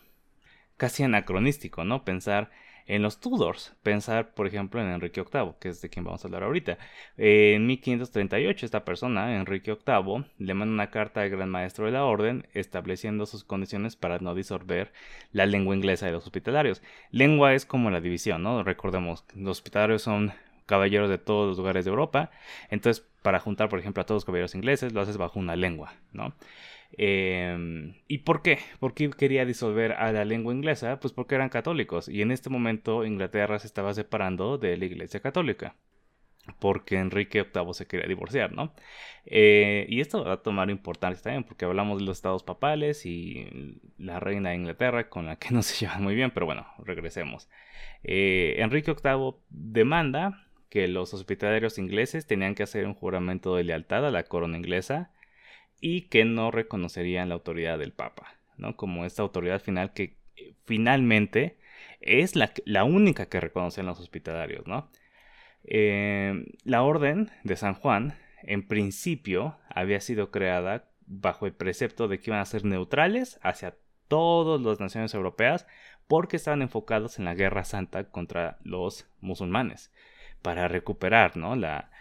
casi 0.78 1.04
anacronístico, 1.04 1.84
¿no? 1.84 2.04
Pensar 2.04 2.50
en 2.88 3.02
los 3.02 3.20
Tudors, 3.20 3.74
pensar 3.84 4.34
por 4.34 4.48
ejemplo 4.48 4.82
en 4.82 4.90
Enrique 4.90 5.22
VIII, 5.22 5.54
que 5.60 5.70
es 5.70 5.82
de 5.82 5.90
quien 5.90 6.06
vamos 6.06 6.24
a 6.24 6.28
hablar 6.28 6.44
ahorita. 6.44 6.78
en 7.18 7.66
1538 7.66 8.66
esta 8.66 8.86
persona, 8.86 9.36
Enrique 9.36 9.78
VIII, 9.86 10.26
le 10.38 10.54
manda 10.54 10.74
una 10.74 10.90
carta 10.90 11.22
al 11.22 11.30
gran 11.30 11.50
maestro 11.50 11.86
de 11.86 11.92
la 11.92 12.06
orden 12.06 12.48
estableciendo 12.54 13.26
sus 13.26 13.44
condiciones 13.44 13.96
para 13.96 14.20
no 14.20 14.36
disolver 14.36 14.92
la 15.32 15.46
lengua 15.46 15.76
inglesa 15.76 16.06
de 16.06 16.14
los 16.14 16.26
hospitalarios. 16.26 16.82
Lengua 17.12 17.54
es 17.54 17.66
como 17.66 17.92
la 17.92 18.02
división, 18.02 18.44
¿no? 18.44 18.64
Recordemos, 18.64 19.26
los 19.36 19.60
hospitalarios 19.60 20.02
son 20.02 20.34
caballeros 20.66 21.10
de 21.10 21.18
todos 21.18 21.50
los 21.50 21.58
lugares 21.58 21.86
de 21.86 21.90
Europa, 21.92 22.32
entonces 22.70 23.06
para 23.22 23.40
juntar 23.40 23.70
por 23.70 23.80
ejemplo 23.80 24.02
a 24.02 24.06
todos 24.06 24.18
los 24.18 24.26
caballeros 24.26 24.56
ingleses 24.56 24.94
lo 24.94 25.02
haces 25.02 25.18
bajo 25.18 25.38
una 25.40 25.56
lengua, 25.56 25.94
¿no? 26.14 26.34
Em, 26.94 27.96
¿Y 28.08 28.20
por 28.20 28.42
qué? 28.42 28.60
¿Por 28.80 28.94
qué 28.94 29.10
quería 29.12 29.46
disolver 29.46 29.94
a 29.94 30.12
la 30.12 30.26
lengua 30.26 30.54
inglesa? 30.54 31.00
Pues 31.00 31.14
porque 31.14 31.36
eran 31.36 31.50
católicos 31.50 32.10
y 32.10 32.22
en 32.22 32.32
este 32.32 32.50
momento 32.50 33.06
Inglaterra 33.06 33.60
se 33.60 33.68
estaba 33.68 33.94
separando 33.94 34.58
de 34.58 34.78
la 34.78 34.86
Iglesia 34.86 35.22
Católica 35.22 35.76
porque 36.60 36.98
Enrique 36.98 37.44
VIII 37.54 37.74
se 37.74 37.88
quería 37.88 38.08
divorciar, 38.08 38.52
¿no? 38.54 38.74
Eh, 39.26 39.86
y 39.90 40.02
esto 40.02 40.24
va 40.26 40.34
a 40.34 40.42
tomar 40.42 40.70
importancia 40.70 41.24
también 41.24 41.44
porque 41.44 41.66
hablamos 41.66 42.00
de 42.00 42.06
los 42.06 42.18
estados 42.18 42.44
papales 42.44 43.06
y 43.06 43.80
la 43.98 44.20
reina 44.20 44.50
de 44.50 44.56
Inglaterra 44.56 45.10
con 45.10 45.28
la 45.28 45.36
que 45.38 45.52
no 45.52 45.62
se 45.62 45.76
llevan 45.86 46.04
muy 46.04 46.16
bien, 46.16 46.32
pero 46.32 46.46
bueno, 46.46 46.66
regresemos. 46.80 47.50
Eh, 48.04 48.56
Enrique 48.58 48.94
VIII 48.94 49.36
demanda 49.50 50.48
que 50.70 50.88
los 50.88 51.14
hospitalarios 51.14 51.78
ingleses 51.78 52.26
tenían 52.26 52.56
que 52.56 52.64
hacer 52.64 52.86
un 52.88 52.96
juramento 52.96 53.56
de 53.56 53.64
lealtad 53.64 54.06
a 54.06 54.12
la 54.12 54.24
corona 54.24 54.58
inglesa 54.58 55.12
y 55.82 56.04
que 56.04 56.24
no 56.24 56.52
reconocerían 56.52 57.28
la 57.28 57.36
autoridad 57.36 57.80
del 57.80 57.92
Papa, 57.92 58.36
¿no? 58.58 58.78
Como 58.78 59.06
esta 59.06 59.24
autoridad 59.24 59.62
final 59.62 59.94
que 59.94 60.16
eh, 60.38 60.54
finalmente 60.64 61.58
es 62.00 62.36
la, 62.36 62.54
la 62.66 62.84
única 62.84 63.28
que 63.28 63.42
reconocen 63.42 63.88
los 63.88 64.00
hospitalarios, 64.00 64.66
¿no? 64.68 64.90
Eh, 65.64 66.46
la 66.64 66.84
Orden 66.84 67.32
de 67.44 67.56
San 67.56 67.74
Juan, 67.74 68.18
en 68.44 68.68
principio, 68.68 69.58
había 69.70 70.00
sido 70.00 70.32
creada 70.32 70.90
bajo 71.06 71.46
el 71.46 71.54
precepto 71.54 72.08
de 72.08 72.20
que 72.20 72.30
iban 72.30 72.40
a 72.40 72.46
ser 72.46 72.64
neutrales 72.64 73.40
hacia 73.42 73.76
todas 74.08 74.62
las 74.62 74.80
naciones 74.80 75.14
europeas 75.14 75.68
porque 76.08 76.38
estaban 76.38 76.62
enfocados 76.62 77.20
en 77.20 77.26
la 77.26 77.34
guerra 77.34 77.64
santa 77.64 78.10
contra 78.10 78.58
los 78.64 79.08
musulmanes 79.20 79.92
para 80.42 80.68
recuperar 80.68 81.38
¿no? 81.38 81.56
la, 81.56 81.92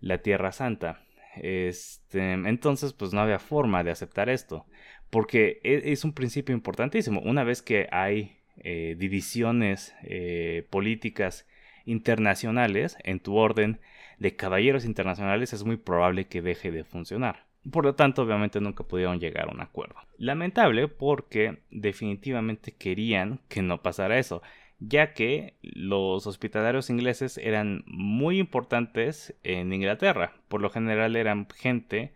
la 0.00 0.18
Tierra 0.18 0.52
Santa. 0.52 1.00
Este, 1.36 2.32
entonces, 2.32 2.92
pues 2.92 3.12
no 3.12 3.20
había 3.20 3.38
forma 3.38 3.84
de 3.84 3.90
aceptar 3.90 4.28
esto, 4.28 4.66
porque 5.10 5.60
e, 5.62 5.92
es, 5.92 6.04
un 6.04 6.12
principio 6.12 6.54
importantísimo. 6.54 7.20
Una 7.20 7.44
vez 7.44 7.62
que 7.62 7.88
hay 7.90 8.38
eh, 8.58 8.96
divisiones 8.98 9.94
eh, 10.02 10.66
políticas 10.70 11.46
internacionales 11.84 12.96
en 13.04 13.20
tu 13.20 13.36
orden 13.36 13.80
de 14.18 14.34
caballeros 14.34 14.84
internacionales, 14.84 15.52
es 15.52 15.64
muy 15.64 15.76
probable 15.76 16.26
que 16.26 16.42
deje 16.42 16.70
de 16.70 16.84
funcionar. 16.84 17.46
Por 17.70 17.84
lo 17.84 17.94
tanto, 17.94 18.22
obviamente 18.22 18.60
nunca 18.60 18.84
pudieron 18.84 19.18
llegar 19.18 19.48
a 19.48 19.52
un 19.52 19.60
acuerdo. 19.60 19.96
Lamentable 20.18 20.88
porque 20.88 21.58
definitivamente 21.70 22.72
querían 22.72 23.40
que 23.48 23.62
no 23.62 23.82
pasara 23.82 24.18
eso 24.18 24.42
ya 24.78 25.14
que 25.14 25.56
los 25.62 26.26
hospitalarios 26.26 26.90
ingleses 26.90 27.38
eran 27.38 27.84
muy 27.86 28.38
importantes 28.38 29.34
en 29.42 29.72
Inglaterra. 29.72 30.34
Por 30.48 30.60
lo 30.60 30.70
general 30.70 31.16
eran 31.16 31.48
gente 31.54 32.14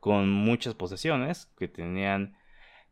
con 0.00 0.30
muchas 0.30 0.74
posesiones, 0.74 1.52
que 1.58 1.68
tenían 1.68 2.36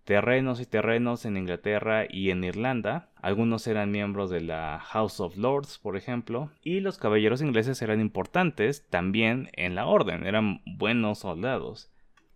terrenos 0.04 0.60
y 0.60 0.66
terrenos 0.66 1.24
en 1.26 1.36
Inglaterra 1.36 2.06
y 2.08 2.30
en 2.30 2.44
Irlanda. 2.44 3.10
Algunos 3.20 3.66
eran 3.66 3.90
miembros 3.90 4.30
de 4.30 4.40
la 4.40 4.78
House 4.78 5.20
of 5.20 5.36
Lords, 5.36 5.78
por 5.78 5.96
ejemplo, 5.96 6.50
y 6.62 6.80
los 6.80 6.98
caballeros 6.98 7.42
ingleses 7.42 7.82
eran 7.82 8.00
importantes 8.00 8.88
también 8.88 9.50
en 9.54 9.74
la 9.74 9.86
orden, 9.86 10.26
eran 10.26 10.62
buenos 10.64 11.18
soldados. 11.18 11.90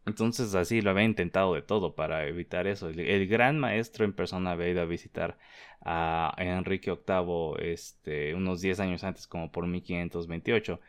Entonces 0.06 0.54
así 0.54 0.80
lo 0.80 0.90
había 0.90 1.04
intentado 1.04 1.54
de 1.54 1.62
todo 1.62 1.94
para 1.94 2.26
evitar 2.26 2.66
eso. 2.66 2.88
El, 2.88 3.26
gran 3.28 3.58
maestro 3.58 4.04
en 4.04 4.12
persona 4.12 4.52
había 4.52 4.68
ido 4.68 4.82
a 4.82 4.86
visitar 4.86 5.38
a 5.84 6.34
Enrique 6.38 6.90
VIII 6.90 7.72
este, 7.72 8.34
unos 8.34 8.60
10 8.60 8.80
años 8.80 9.04
antes, 9.04 9.26
como 9.26 9.50
por 9.52 9.66
1528. 9.66 10.80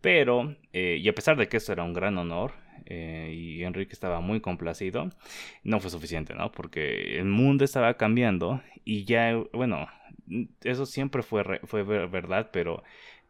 Pero, 0.00 0.56
eh, 0.72 0.98
y 1.00 1.08
a 1.08 1.14
pesar 1.14 1.36
de 1.36 1.48
que 1.48 1.56
eso 1.56 1.72
era 1.72 1.82
un 1.82 1.92
gran 1.94 2.18
honor, 2.18 2.52
eh, 2.86 3.32
y 3.34 3.64
Enrique 3.64 3.92
estaba 3.92 4.20
muy 4.20 4.40
complacido, 4.40 5.10
no 5.64 5.80
fue 5.80 5.90
suficiente, 5.90 6.34
¿no? 6.34 6.52
Porque 6.52 7.18
el 7.18 7.26
mundo 7.26 7.64
estaba 7.64 7.94
cambiando 7.94 8.62
y 8.84 9.04
ya, 9.04 9.36
bueno, 9.52 9.88
eso 10.62 10.86
siempre 10.86 11.22
fue, 11.22 11.60
fue 11.64 11.82
verdad, 11.82 12.50
pero 12.52 12.82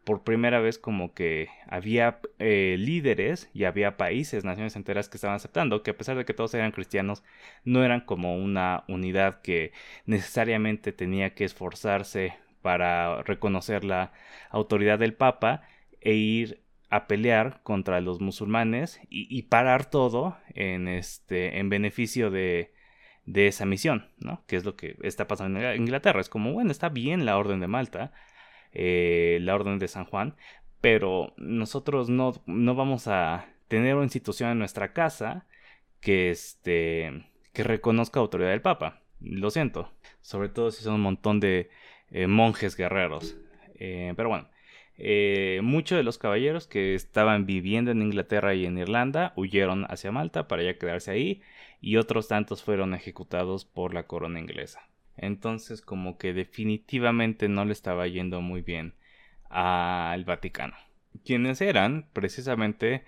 por 0.03 0.23
primera 0.23 0.59
vez 0.59 0.79
como 0.79 1.13
que 1.13 1.49
había 1.67 2.19
eh, 2.39 2.75
líderes 2.79 3.49
y 3.53 3.65
había 3.65 3.97
países, 3.97 4.43
naciones 4.43 4.75
enteras 4.75 5.09
que 5.09 5.17
estaban 5.17 5.35
aceptando 5.35 5.83
que 5.83 5.91
a 5.91 5.97
pesar 5.97 6.17
de 6.17 6.25
que 6.25 6.33
todos 6.33 6.53
eran 6.53 6.71
cristianos, 6.71 7.23
no 7.63 7.83
eran 7.83 8.01
como 8.01 8.35
una 8.35 8.83
unidad 8.87 9.41
que 9.41 9.71
necesariamente 10.05 10.91
tenía 10.93 11.35
que 11.35 11.45
esforzarse 11.45 12.33
para 12.61 13.23
reconocer 13.23 13.83
la 13.83 14.11
autoridad 14.49 14.99
del 14.99 15.13
Papa 15.13 15.63
e 16.01 16.13
ir 16.13 16.61
a 16.89 17.07
pelear 17.07 17.61
contra 17.63 18.01
los 18.01 18.19
musulmanes 18.19 18.99
y, 19.09 19.43
parar 19.43 19.85
todo 19.89 20.37
en 20.55 20.87
este 20.87 21.59
en 21.59 21.69
beneficio 21.69 22.31
de, 22.31 22.73
de 23.25 23.47
esa 23.47 23.65
misión, 23.65 24.09
¿no? 24.17 24.43
Que 24.47 24.55
es 24.55 24.65
lo 24.65 24.75
que 24.75 24.97
está 25.03 25.27
pasando 25.27 25.59
en 25.59 25.81
Inglaterra. 25.81 26.19
Es 26.19 26.29
como, 26.29 26.51
bueno, 26.51 26.71
está 26.71 26.89
bien 26.89 27.25
la 27.25 27.37
Orden 27.37 27.59
de 27.59 27.67
Malta, 27.67 28.11
eh, 28.73 29.39
la 29.41 29.55
Orden 29.55 29.79
de 29.79 29.87
San 29.87 30.05
Juan, 30.05 30.35
pero 30.81 31.33
nosotros 31.37 32.09
no, 32.09 32.33
no 32.45 32.75
vamos 32.75 33.07
a 33.07 33.47
tener 33.67 33.95
una 33.95 34.05
institución 34.05 34.51
en 34.51 34.59
nuestra 34.59 34.93
casa 34.93 35.45
que, 36.01 36.31
este, 36.31 37.25
reconozca 37.53 38.19
autoridad 38.19 38.51
del 38.51 38.61
Papa. 38.61 39.01
Lo 39.19 39.49
siento, 39.51 39.91
sobre 40.21 40.49
todo 40.49 40.71
si 40.71 40.83
son 40.83 40.95
un 40.95 41.01
montón 41.01 41.39
de 41.39 41.69
eh, 42.11 42.27
monjes 42.27 42.77
guerreros. 42.77 43.37
Eh, 43.75 44.13
pero 44.15 44.29
bueno, 44.29 44.49
muchos 45.61 45.97
de 45.97 46.03
los 46.03 46.17
caballeros 46.17 46.67
que 46.67 46.95
estaban 46.95 47.45
viviendo 47.45 47.91
en 47.91 48.01
Inglaterra 48.01 48.53
y 48.53 48.65
en 48.65 48.77
Irlanda 48.77 49.33
huyeron 49.35 49.85
hacia 49.89 50.11
Malta 50.11 50.47
para 50.47 50.63
ya 50.63 50.77
quedarse 50.77 51.11
ahí 51.11 51.41
y 51.81 51.97
otros 51.97 52.27
tantos 52.27 52.63
fueron 52.63 52.93
ejecutados 52.93 53.65
por 53.65 53.93
la 53.93 54.07
corona 54.07 54.39
inglesa. 54.39 54.89
Entonces 55.21 55.81
como 55.81 56.17
que 56.17 56.33
definitivamente 56.33 57.47
no 57.49 57.65
le 57.65 57.73
estaba 57.73 58.07
yendo 58.07 58.41
muy 58.41 58.61
bien 58.61 58.95
al 59.49 60.25
Vaticano. 60.25 60.75
Quienes 61.23 61.61
eran 61.61 62.07
precisamente 62.13 63.03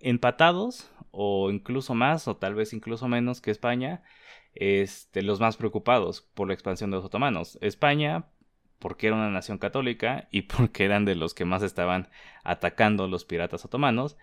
empatados 0.00 0.90
o 1.10 1.50
incluso 1.50 1.94
más 1.94 2.28
o 2.28 2.36
tal 2.36 2.54
vez 2.54 2.72
incluso 2.72 3.08
menos 3.08 3.40
que 3.40 3.50
España, 3.50 4.02
este, 4.54 5.22
los 5.22 5.40
más 5.40 5.56
preocupados 5.56 6.20
por 6.20 6.48
la 6.48 6.54
expansión 6.54 6.90
de 6.90 6.96
los 6.96 7.06
otomanos. 7.06 7.58
España 7.60 8.26
porque 8.78 9.06
era 9.06 9.16
una 9.16 9.30
nación 9.30 9.58
católica 9.58 10.28
y 10.30 10.42
porque 10.42 10.84
eran 10.84 11.04
de 11.04 11.14
los 11.14 11.34
que 11.34 11.44
más 11.44 11.62
estaban 11.62 12.08
atacando 12.44 13.08
los 13.08 13.24
piratas 13.24 13.64
otomanos 13.64 14.16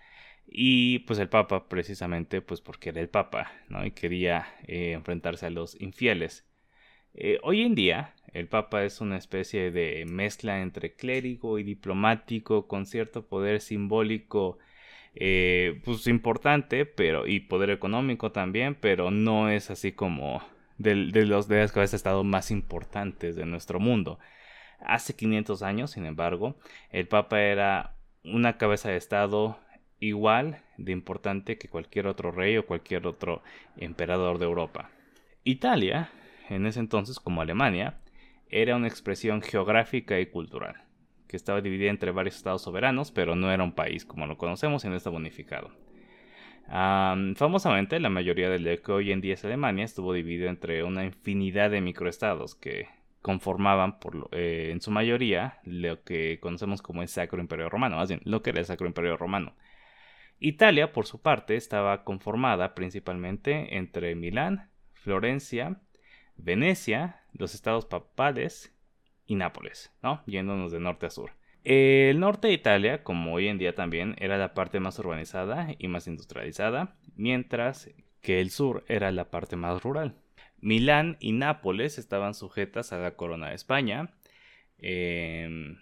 y 0.46 1.00
pues 1.00 1.18
el 1.18 1.28
Papa 1.28 1.68
precisamente 1.68 2.42
pues 2.42 2.60
porque 2.60 2.90
era 2.90 3.00
el 3.00 3.08
Papa, 3.08 3.52
¿no? 3.68 3.84
Y 3.86 3.92
quería 3.92 4.46
eh, 4.66 4.92
enfrentarse 4.92 5.46
a 5.46 5.50
los 5.50 5.80
infieles. 5.80 6.46
Eh, 7.14 7.38
hoy 7.42 7.62
en 7.62 7.74
día 7.74 8.14
el 8.32 8.46
Papa 8.48 8.84
es 8.84 9.00
una 9.00 9.16
especie 9.16 9.70
de 9.70 10.04
mezcla 10.06 10.60
entre 10.60 10.94
clérigo 10.94 11.58
y 11.58 11.64
diplomático 11.64 12.68
con 12.68 12.86
cierto 12.86 13.26
poder 13.26 13.60
simbólico 13.60 14.58
eh, 15.16 15.80
pues 15.84 16.06
importante 16.06 16.86
pero 16.86 17.26
y 17.26 17.40
poder 17.40 17.70
económico 17.70 18.30
también 18.30 18.76
pero 18.76 19.10
no 19.10 19.50
es 19.50 19.70
así 19.70 19.90
como 19.90 20.40
de, 20.78 20.94
los 20.94 21.48
de 21.48 21.58
las 21.58 21.72
cabezas 21.72 21.92
de 21.92 21.96
estado 21.96 22.22
más 22.22 22.52
importantes 22.52 23.34
de 23.34 23.44
nuestro 23.44 23.80
mundo 23.80 24.20
hace 24.78 25.16
500 25.16 25.62
años 25.62 25.90
sin 25.90 26.06
embargo 26.06 26.54
el 26.90 27.08
Papa 27.08 27.42
era 27.42 27.96
una 28.22 28.56
cabeza 28.56 28.90
de 28.90 28.96
estado 28.96 29.58
igual 30.00 30.62
de 30.78 30.92
importante 30.92 31.58
que 31.58 31.68
cualquier 31.68 32.06
otro 32.06 32.32
rey 32.32 32.56
o 32.56 32.66
cualquier 32.66 33.06
otro 33.06 33.42
emperador 33.76 34.38
de 34.38 34.46
Europa. 34.46 34.90
Italia, 35.44 36.10
en 36.48 36.66
ese 36.66 36.80
entonces 36.80 37.20
como 37.20 37.42
Alemania, 37.42 38.00
era 38.48 38.76
una 38.76 38.88
expresión 38.88 39.42
geográfica 39.42 40.18
y 40.18 40.26
cultural, 40.26 40.82
que 41.28 41.36
estaba 41.36 41.60
dividida 41.60 41.90
entre 41.90 42.10
varios 42.10 42.36
estados 42.36 42.62
soberanos, 42.62 43.12
pero 43.12 43.36
no 43.36 43.52
era 43.52 43.62
un 43.62 43.72
país 43.72 44.04
como 44.04 44.26
lo 44.26 44.36
conocemos 44.36 44.84
y 44.84 44.88
no 44.88 44.96
está 44.96 45.10
unificado. 45.10 45.70
famosamente, 46.66 48.00
la 48.00 48.10
mayoría 48.10 48.48
de 48.48 48.58
lo 48.58 48.82
que 48.82 48.92
hoy 48.92 49.12
en 49.12 49.20
día 49.20 49.34
es 49.34 49.44
Alemania 49.44 49.84
estuvo 49.84 50.12
dividido 50.12 50.48
entre 50.48 50.82
una 50.82 51.04
infinidad 51.04 51.70
de 51.70 51.80
microestados 51.80 52.54
que 52.54 52.88
conformaban 53.22 53.98
por 53.98 54.28
eh, 54.32 54.70
en 54.72 54.80
su 54.80 54.90
mayoría 54.90 55.58
lo 55.64 56.02
que 56.04 56.38
conocemos 56.40 56.80
como 56.80 57.02
el 57.02 57.08
Sacro 57.08 57.40
Imperio 57.40 57.68
Romano, 57.68 57.96
más 57.96 58.08
bien 58.08 58.22
lo 58.24 58.42
que 58.42 58.50
era 58.50 58.60
el 58.60 58.66
Sacro 58.66 58.86
Imperio 58.86 59.16
Romano. 59.16 59.54
Italia, 60.40 60.92
por 60.92 61.06
su 61.06 61.20
parte, 61.20 61.54
estaba 61.56 62.02
conformada 62.02 62.74
principalmente 62.74 63.76
entre 63.76 64.14
Milán, 64.14 64.70
Florencia, 64.94 65.80
Venecia, 66.36 67.22
los 67.32 67.54
estados 67.54 67.84
papales 67.84 68.74
y 69.26 69.34
Nápoles, 69.34 69.92
¿no? 70.02 70.22
Yéndonos 70.26 70.72
de 70.72 70.80
norte 70.80 71.06
a 71.06 71.10
sur. 71.10 71.32
El 71.62 72.20
norte 72.20 72.48
de 72.48 72.54
Italia, 72.54 73.04
como 73.04 73.34
hoy 73.34 73.48
en 73.48 73.58
día 73.58 73.74
también, 73.74 74.16
era 74.18 74.38
la 74.38 74.54
parte 74.54 74.80
más 74.80 74.98
urbanizada 74.98 75.68
y 75.78 75.88
más 75.88 76.06
industrializada, 76.06 76.96
mientras 77.16 77.90
que 78.22 78.40
el 78.40 78.50
sur 78.50 78.84
era 78.88 79.12
la 79.12 79.30
parte 79.30 79.56
más 79.56 79.82
rural. 79.82 80.16
Milán 80.58 81.18
y 81.20 81.32
Nápoles 81.32 81.98
estaban 81.98 82.32
sujetas 82.32 82.92
a 82.92 82.98
la 82.98 83.12
corona 83.12 83.50
de 83.50 83.56
España. 83.56 84.14
Em, 84.78 85.76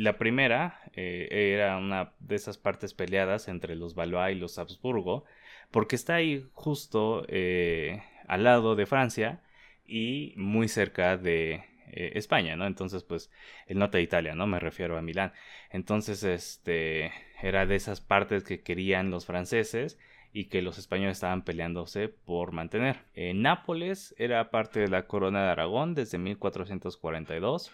la 0.00 0.16
primera 0.16 0.80
eh, 0.94 1.28
era 1.30 1.76
una 1.76 2.14
de 2.20 2.34
esas 2.34 2.56
partes 2.56 2.94
peleadas 2.94 3.48
entre 3.48 3.76
los 3.76 3.94
Valois 3.94 4.34
y 4.34 4.40
los 4.40 4.58
Habsburgo, 4.58 5.24
porque 5.70 5.94
está 5.94 6.14
ahí 6.14 6.46
justo 6.54 7.24
eh, 7.28 8.02
al 8.26 8.44
lado 8.44 8.76
de 8.76 8.86
Francia 8.86 9.42
y 9.84 10.32
muy 10.36 10.68
cerca 10.68 11.18
de 11.18 11.64
eh, 11.92 12.12
España, 12.14 12.56
¿no? 12.56 12.66
Entonces, 12.66 13.04
pues, 13.04 13.30
el 13.66 13.78
norte 13.78 13.98
de 13.98 14.04
Italia, 14.04 14.34
¿no? 14.34 14.46
Me 14.46 14.58
refiero 14.58 14.96
a 14.96 15.02
Milán. 15.02 15.34
Entonces, 15.68 16.22
este, 16.24 17.12
era 17.42 17.66
de 17.66 17.76
esas 17.76 18.00
partes 18.00 18.42
que 18.42 18.62
querían 18.62 19.10
los 19.10 19.26
franceses 19.26 19.98
y 20.32 20.46
que 20.46 20.62
los 20.62 20.78
españoles 20.78 21.18
estaban 21.18 21.42
peleándose 21.44 22.08
por 22.08 22.52
mantener. 22.52 23.04
Nápoles 23.34 24.14
era 24.16 24.50
parte 24.50 24.80
de 24.80 24.88
la 24.88 25.06
corona 25.06 25.44
de 25.44 25.50
Aragón 25.50 25.94
desde 25.94 26.18
1442. 26.18 27.70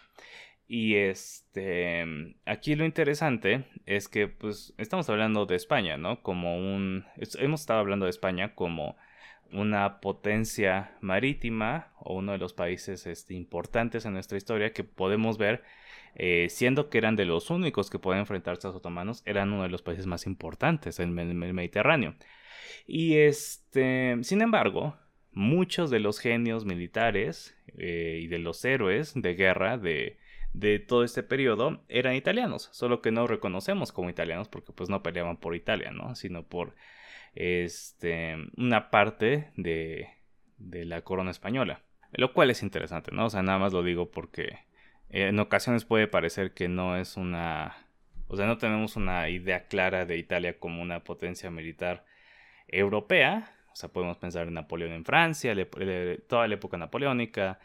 Y 0.69 0.97
este, 0.97 2.05
aquí 2.45 2.75
lo 2.75 2.85
interesante 2.85 3.67
es 3.87 4.09
que, 4.09 4.27
pues, 4.27 4.75
estamos 4.79 5.09
hablando 5.09 5.47
de 5.47 5.55
España, 5.55 5.97
¿no? 5.97 6.23
Como 6.23 6.57
un, 6.57 7.05
hemos 7.39 7.61
estado 7.61 7.81
hablando 7.81 8.07
de 8.07 8.11
España 8.11 8.55
como 8.55 8.97
una 9.53 10.01
potencia 10.01 10.97
marítima 11.01 11.93
o 12.01 12.15
uno 12.17 12.33
de 12.33 12.39
los 12.39 12.53
países 12.53 13.07
este, 13.07 13.35
importantes 13.35 14.05
en 14.05 14.15
nuestra 14.15 14.39
historia 14.39 14.73
que 14.73 14.83
podemos 14.83 15.39
ver, 15.39 15.63
eh, 16.17 16.49
siendo 16.51 16.91
que 16.91 16.99
eran 16.99 17.15
de 17.15 17.27
los 17.27 17.51
únicos 17.51 17.89
que 17.89 18.01
pueden 18.01 18.21
enfrentarse 18.21 18.67
a 18.67 18.71
los 18.71 18.77
otomanos, 18.79 19.23
eran 19.25 19.53
uno 19.53 19.63
de 19.63 19.69
los 19.69 19.83
países 19.83 20.07
más 20.07 20.27
importantes 20.27 20.99
en 20.99 21.17
el, 21.17 21.35
Mediterráneo. 21.35 22.17
Y 22.89 23.19
este, 23.19 24.17
sin 24.23 24.43
embargo, 24.43 24.97
muchos 25.33 25.91
de 25.91 26.01
los 26.01 26.19
genios 26.19 26.65
militares 26.65 27.57
eh, 27.79 28.21
y 28.23 28.27
de 28.27 28.39
los 28.41 28.65
héroes 28.65 29.13
de 29.15 29.35
guerra 29.35 29.79
de, 29.79 30.19
de 30.57 30.79
todo 30.79 31.05
este 31.05 31.23
periodo 31.23 31.85
eran 31.89 32.15
italianos, 32.15 32.71
solo 32.73 33.03
que 33.03 33.13
no 33.13 33.27
reconocemos 33.27 33.93
como 33.93 34.09
italianos 34.09 34.49
porque 34.49 34.73
pues 34.73 34.89
no 34.89 35.03
peleaban 35.03 35.37
por 35.37 35.55
Italia, 35.55 35.91
¿no? 35.91 36.15
Sino 36.15 36.45
por 36.45 36.75
este, 37.35 38.37
una 38.57 38.91
parte 38.91 39.51
de, 39.57 40.09
de 40.57 40.87
la 40.87 41.03
corona 41.03 41.31
española. 41.31 41.83
Lo 42.13 42.33
cual 42.33 42.51
es 42.51 42.63
interesante, 42.63 43.11
¿no? 43.13 43.27
O 43.27 43.31
sea, 43.31 43.43
nada 43.43 43.59
más 43.59 43.75
lo 43.75 43.83
digo 43.83 44.11
porque 44.11 44.61
en 45.11 45.39
ocasiones 45.39 45.85
puede 45.85 46.09
parecer 46.09 46.55
que 46.55 46.69
no 46.69 46.97
es 46.97 47.19
una... 47.19 47.77
O 48.29 48.37
sea, 48.37 48.47
no 48.47 48.57
tenemos 48.57 48.97
una 48.97 49.29
idea 49.29 49.67
clara 49.67 50.07
de 50.07 50.17
Italia 50.17 50.59
como 50.59 50.81
una 50.81 51.05
potencia 51.05 51.51
militar 51.51 52.07
europea. 52.67 53.53
O 53.73 53.77
sea, 53.77 53.91
podemos 53.91 54.17
pensar 54.17 54.49
en 54.49 54.55
Napoleón 54.55 54.93
en 54.93 55.05
Francia, 55.05 55.55
toda 56.27 56.49
la 56.49 56.55
época 56.55 56.79
napoleónica, 56.79 57.61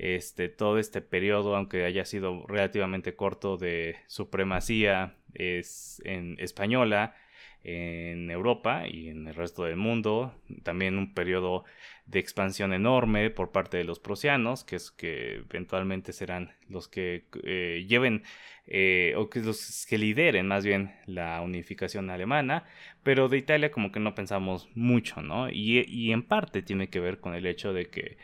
este, 0.00 0.48
todo 0.48 0.78
este 0.78 1.02
periodo, 1.02 1.56
aunque 1.56 1.84
haya 1.84 2.06
sido 2.06 2.46
relativamente 2.46 3.14
corto, 3.14 3.58
de 3.58 3.96
supremacía 4.06 5.14
es 5.34 6.00
en 6.06 6.36
española, 6.38 7.14
en 7.62 8.30
Europa 8.30 8.88
y 8.88 9.08
en 9.08 9.28
el 9.28 9.34
resto 9.34 9.64
del 9.64 9.76
mundo. 9.76 10.34
También 10.62 10.96
un 10.96 11.12
periodo 11.12 11.64
de 12.06 12.18
expansión 12.18 12.72
enorme 12.72 13.28
por 13.28 13.52
parte 13.52 13.76
de 13.76 13.84
los 13.84 13.98
prusianos, 13.98 14.64
que 14.64 14.76
es 14.76 14.90
que 14.90 15.34
eventualmente 15.50 16.14
serán 16.14 16.54
los 16.70 16.88
que 16.88 17.26
eh, 17.44 17.84
lleven 17.86 18.22
eh, 18.66 19.12
o 19.18 19.28
que 19.28 19.40
los 19.40 19.84
que 19.86 19.98
lideren 19.98 20.46
más 20.46 20.64
bien 20.64 20.94
la 21.04 21.42
unificación 21.42 22.08
alemana, 22.08 22.64
pero 23.02 23.28
de 23.28 23.36
Italia 23.36 23.70
como 23.70 23.92
que 23.92 24.00
no 24.00 24.14
pensamos 24.14 24.70
mucho, 24.74 25.20
¿no? 25.20 25.50
Y, 25.50 25.84
y 25.86 26.12
en 26.12 26.22
parte 26.22 26.62
tiene 26.62 26.88
que 26.88 27.00
ver 27.00 27.20
con 27.20 27.34
el 27.34 27.44
hecho 27.44 27.74
de 27.74 27.90
que 27.90 28.16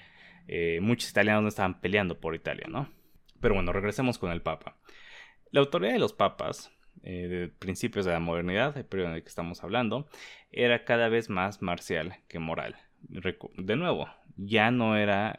eh, 0.48 0.78
muchos 0.80 1.10
italianos 1.10 1.42
no 1.42 1.48
estaban 1.48 1.80
peleando 1.80 2.20
por 2.20 2.34
Italia, 2.34 2.66
¿no? 2.68 2.88
Pero 3.40 3.54
bueno, 3.54 3.72
regresemos 3.72 4.18
con 4.18 4.30
el 4.32 4.42
Papa. 4.42 4.76
La 5.50 5.60
autoridad 5.60 5.92
de 5.92 5.98
los 5.98 6.12
papas 6.12 6.72
eh, 7.02 7.28
de 7.28 7.48
principios 7.48 8.04
de 8.04 8.12
la 8.12 8.20
modernidad, 8.20 8.76
el 8.76 8.84
periodo 8.84 9.10
en 9.10 9.16
el 9.16 9.22
que 9.22 9.28
estamos 9.28 9.62
hablando, 9.62 10.08
era 10.50 10.84
cada 10.84 11.08
vez 11.08 11.30
más 11.30 11.62
marcial 11.62 12.16
que 12.28 12.38
moral. 12.38 12.76
De 13.08 13.76
nuevo, 13.76 14.08
ya 14.36 14.70
no 14.70 14.96
era 14.96 15.36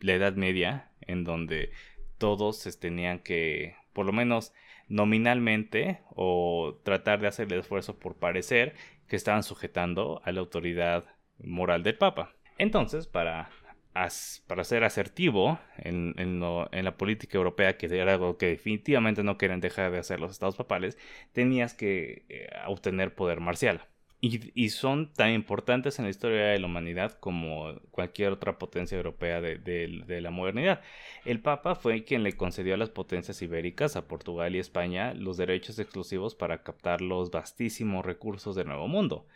la 0.00 0.12
Edad 0.12 0.34
Media 0.34 0.90
en 1.00 1.24
donde 1.24 1.70
todos 2.18 2.58
se 2.58 2.76
tenían 2.76 3.20
que, 3.20 3.76
por 3.92 4.04
lo 4.04 4.12
menos 4.12 4.52
nominalmente, 4.88 6.00
o 6.10 6.80
tratar 6.84 7.20
de 7.20 7.28
hacer 7.28 7.52
el 7.52 7.60
esfuerzo 7.60 7.98
por 7.98 8.16
parecer 8.16 8.74
que 9.08 9.16
estaban 9.16 9.42
sujetando 9.42 10.20
a 10.24 10.32
la 10.32 10.40
autoridad 10.40 11.04
moral 11.38 11.82
del 11.82 11.96
Papa. 11.96 12.34
Entonces, 12.58 13.06
para 13.06 13.50
para 14.46 14.64
ser 14.64 14.84
asertivo 14.84 15.58
en, 15.78 16.40
la 16.40 16.96
política 16.96 17.38
europea, 17.38 17.76
que 17.78 17.86
era 17.86 18.14
algo 18.14 18.36
que 18.36 18.46
definitivamente 18.46 19.22
no 19.22 19.38
quieren 19.38 19.60
dejar 19.60 19.90
de 19.90 19.98
hacer 19.98 20.20
los 20.20 20.32
estados 20.32 20.56
papales, 20.56 20.98
tenías 21.32 21.74
que 21.74 22.24
eh, 22.28 22.48
obtener 22.66 23.14
poder 23.14 23.40
marcial. 23.40 23.86
Y, 24.20 24.70
son 24.70 25.12
tan 25.12 25.30
importantes 25.30 25.98
en 25.98 26.06
la 26.06 26.10
historia 26.10 26.46
de 26.46 26.58
la 26.58 26.66
humanidad 26.66 27.12
como 27.20 27.74
cualquier 27.92 28.32
otra 28.32 28.58
potencia 28.58 28.96
europea 28.96 29.40
de, 29.40 30.20
la 30.20 30.30
modernidad. 30.30 30.80
El 31.24 31.40
Papa 31.40 31.74
fue 31.76 32.02
quien 32.04 32.22
le 32.22 32.32
concedió 32.32 32.74
a 32.74 32.78
las 32.78 32.90
potencias 32.90 33.40
ibéricas, 33.42 33.94
a 33.94 34.08
Portugal 34.08 34.56
y 34.56 34.58
España, 34.58 35.14
los 35.14 35.36
derechos 35.36 35.78
exclusivos 35.78 36.34
para 36.34 36.62
captar 36.64 37.02
los 37.02 37.30
vastísimos 37.30 38.04
recursos 38.04 38.56
del 38.56 38.66
Nuevo 38.68 38.88
Mundo 38.88 39.26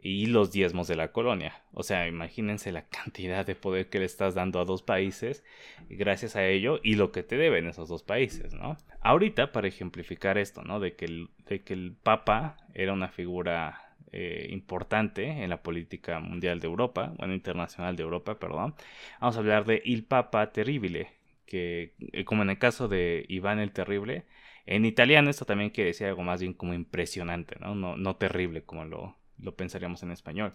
y 0.00 0.26
los 0.26 0.52
diezmos 0.52 0.88
de 0.88 0.96
la 0.96 1.12
colonia. 1.12 1.62
O 1.72 1.82
sea, 1.82 2.06
imagínense 2.06 2.72
la 2.72 2.86
cantidad 2.88 3.44
de 3.44 3.54
poder 3.54 3.88
que 3.88 3.98
le 3.98 4.04
estás 4.04 4.34
dando 4.34 4.60
a 4.60 4.64
dos 4.64 4.82
países 4.82 5.44
gracias 5.88 6.36
a 6.36 6.46
ello 6.46 6.80
y 6.82 6.94
lo 6.94 7.12
que 7.12 7.22
te 7.22 7.36
deben 7.36 7.66
esos 7.66 7.88
dos 7.88 8.02
países, 8.02 8.54
¿no? 8.54 8.76
Ahorita, 9.00 9.52
para 9.52 9.68
ejemplificar 9.68 10.38
esto, 10.38 10.62
¿no? 10.62 10.80
De 10.80 10.94
que 10.94 11.04
el, 11.06 11.30
de 11.46 11.62
que 11.62 11.74
el 11.74 11.96
Papa 12.02 12.56
era 12.74 12.92
una 12.92 13.08
figura 13.08 13.94
eh, 14.12 14.46
importante 14.50 15.26
en 15.26 15.50
la 15.50 15.62
política 15.62 16.20
mundial 16.20 16.60
de 16.60 16.66
Europa, 16.66 17.12
bueno, 17.18 17.34
internacional 17.34 17.96
de 17.96 18.04
Europa, 18.04 18.38
perdón, 18.38 18.74
vamos 19.20 19.36
a 19.36 19.40
hablar 19.40 19.66
de 19.66 19.82
Il 19.84 20.04
Papa 20.04 20.50
Terribile, 20.52 21.10
que 21.44 21.94
eh, 22.12 22.24
como 22.24 22.42
en 22.42 22.50
el 22.50 22.58
caso 22.58 22.88
de 22.88 23.26
Iván 23.28 23.58
el 23.58 23.72
Terrible, 23.72 24.24
en 24.64 24.84
italiano 24.84 25.30
esto 25.30 25.44
también 25.44 25.70
quiere 25.70 25.88
decir 25.88 26.06
algo 26.06 26.22
más 26.22 26.40
bien 26.40 26.54
como 26.54 26.74
impresionante, 26.74 27.56
¿no? 27.60 27.74
No, 27.74 27.96
no 27.96 28.16
terrible 28.16 28.62
como 28.62 28.84
lo, 28.84 29.17
lo 29.40 29.54
pensaríamos 29.54 30.02
en 30.02 30.10
español. 30.10 30.54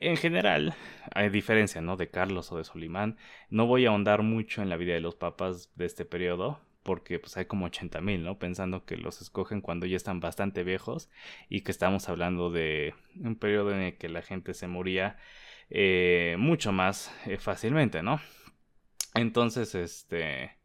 En 0.00 0.16
general, 0.16 0.74
a 1.14 1.22
diferencia 1.28 1.80
¿no? 1.80 1.96
de 1.96 2.10
Carlos 2.10 2.50
o 2.50 2.58
de 2.58 2.64
Solimán, 2.64 3.16
no 3.50 3.66
voy 3.66 3.86
a 3.86 3.90
ahondar 3.90 4.22
mucho 4.22 4.62
en 4.62 4.68
la 4.68 4.76
vida 4.76 4.94
de 4.94 5.00
los 5.00 5.14
papas 5.14 5.70
de 5.76 5.86
este 5.86 6.04
periodo, 6.04 6.60
porque 6.82 7.18
pues 7.18 7.36
hay 7.36 7.44
como 7.44 7.66
80 7.66 8.00
mil, 8.00 8.24
¿no? 8.24 8.38
Pensando 8.38 8.84
que 8.84 8.96
los 8.96 9.22
escogen 9.22 9.60
cuando 9.60 9.86
ya 9.86 9.96
están 9.96 10.18
bastante 10.18 10.64
viejos 10.64 11.08
y 11.48 11.60
que 11.60 11.70
estamos 11.70 12.08
hablando 12.08 12.50
de 12.50 12.94
un 13.20 13.36
periodo 13.36 13.72
en 13.72 13.80
el 13.80 13.96
que 13.96 14.08
la 14.08 14.22
gente 14.22 14.54
se 14.54 14.66
moría 14.66 15.16
eh, 15.70 16.34
mucho 16.38 16.72
más 16.72 17.14
eh, 17.26 17.38
fácilmente, 17.38 18.02
¿no? 18.02 18.20
Entonces, 19.14 19.74
este, 19.74 20.56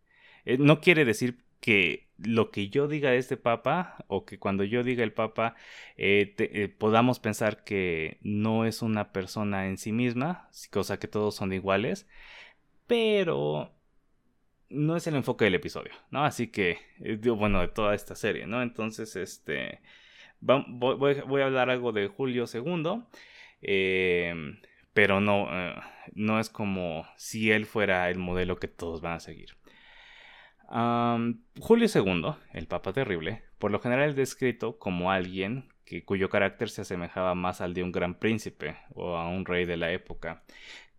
eh, 0.45 0.57
no 0.57 0.81
quiere 0.81 1.05
decir 1.05 1.43
que 1.67 2.07
lo 2.17 2.49
que 2.49 2.69
yo 2.69 2.87
diga 2.87 3.11
de 3.11 3.17
este 3.17 3.35
papa 3.35 4.05
o 4.07 4.23
que 4.23 4.39
cuando 4.39 4.63
yo 4.63 4.83
diga 4.83 5.03
el 5.03 5.11
papa 5.11 5.55
eh, 5.97 6.33
eh, 6.37 6.69
podamos 6.69 7.19
pensar 7.19 7.65
que 7.65 8.19
no 8.21 8.63
es 8.63 8.81
una 8.81 9.11
persona 9.11 9.67
en 9.67 9.77
sí 9.77 9.91
misma, 9.91 10.49
cosa 10.71 10.97
que 10.97 11.09
todos 11.09 11.35
son 11.35 11.51
iguales, 11.51 12.07
pero 12.87 13.75
no 14.69 14.95
es 14.95 15.07
el 15.07 15.15
enfoque 15.15 15.43
del 15.43 15.55
episodio, 15.55 15.91
¿no? 16.09 16.23
Así 16.23 16.47
que, 16.47 16.77
eh, 17.01 17.17
bueno, 17.17 17.59
de 17.59 17.67
toda 17.67 17.95
esta 17.95 18.15
serie, 18.15 18.47
¿no? 18.47 18.61
Entonces, 18.61 19.17
este, 19.17 19.81
voy, 20.39 21.41
a 21.41 21.45
hablar 21.45 21.69
algo 21.69 21.91
de 21.91 22.07
Julio 22.07 22.45
II, 22.45 23.03
pero 24.93 25.19
no, 25.19 25.49
no 26.13 26.39
es 26.39 26.49
como 26.49 27.05
si 27.17 27.51
él 27.51 27.65
fuera 27.65 28.09
el 28.09 28.19
modelo 28.19 28.57
que 28.57 28.69
todos 28.69 29.01
van 29.01 29.15
a 29.15 29.19
seguir. 29.19 29.57
Julio 30.69 31.87
II, 31.93 32.35
el 32.53 32.67
Papa 32.67 32.93
Terrible, 32.93 33.43
por 33.57 33.71
lo 33.71 33.79
general 33.79 34.09
es 34.09 34.15
descrito 34.15 34.77
como 34.77 35.11
alguien 35.11 35.69
que, 35.85 36.03
cuyo 36.03 36.29
carácter 36.29 36.69
se 36.69 36.81
asemejaba 36.81 37.35
más 37.35 37.61
al 37.61 37.73
de 37.73 37.83
un 37.83 37.91
gran 37.91 38.15
príncipe 38.15 38.75
o 38.93 39.15
a 39.15 39.27
un 39.27 39.45
rey 39.45 39.65
de 39.65 39.77
la 39.77 39.91
época 39.91 40.43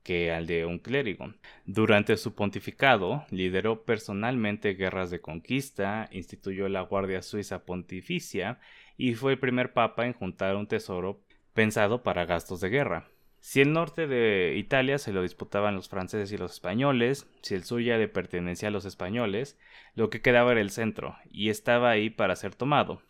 que 0.02 0.32
al 0.32 0.46
de 0.46 0.64
un 0.64 0.78
clérigo. 0.78 1.34
Durante 1.66 2.16
su 2.16 2.34
pontificado, 2.34 3.26
lideró 3.30 3.84
personalmente 3.84 4.72
guerras 4.72 5.10
de 5.10 5.20
conquista, 5.20 6.08
instituyó 6.12 6.68
la 6.70 6.80
Guardia 6.80 7.20
Suiza 7.20 7.66
Pontificia 7.66 8.58
y 8.96 9.14
fue 9.16 9.32
el 9.32 9.38
primer 9.38 9.74
papa 9.74 10.06
en 10.06 10.14
juntar 10.14 10.56
un 10.56 10.66
tesoro 10.66 11.20
pensado 11.52 12.02
para 12.02 12.24
gastos 12.24 12.60
de 12.62 12.70
guerra. 12.70 13.08
Si 13.40 13.60
el 13.60 13.72
norte 13.72 14.06
de 14.06 14.56
Italia 14.56 14.98
se 14.98 15.12
lo 15.12 15.22
disputaban 15.22 15.74
los 15.74 15.88
franceses 15.88 16.32
y 16.32 16.38
los 16.38 16.52
españoles, 16.52 17.26
si 17.42 17.54
el 17.54 17.64
sur 17.64 17.80
ya 17.80 17.96
le 17.96 18.08
pertenecía 18.08 18.68
a 18.68 18.72
los 18.72 18.84
españoles, 18.84 19.58
lo 19.94 20.10
que 20.10 20.20
quedaba 20.20 20.52
era 20.52 20.60
el 20.60 20.70
centro, 20.70 21.16
y 21.30 21.48
estaba 21.50 21.90
ahí 21.90 22.10
para 22.10 22.36
ser 22.36 22.54
tomado, 22.54 23.00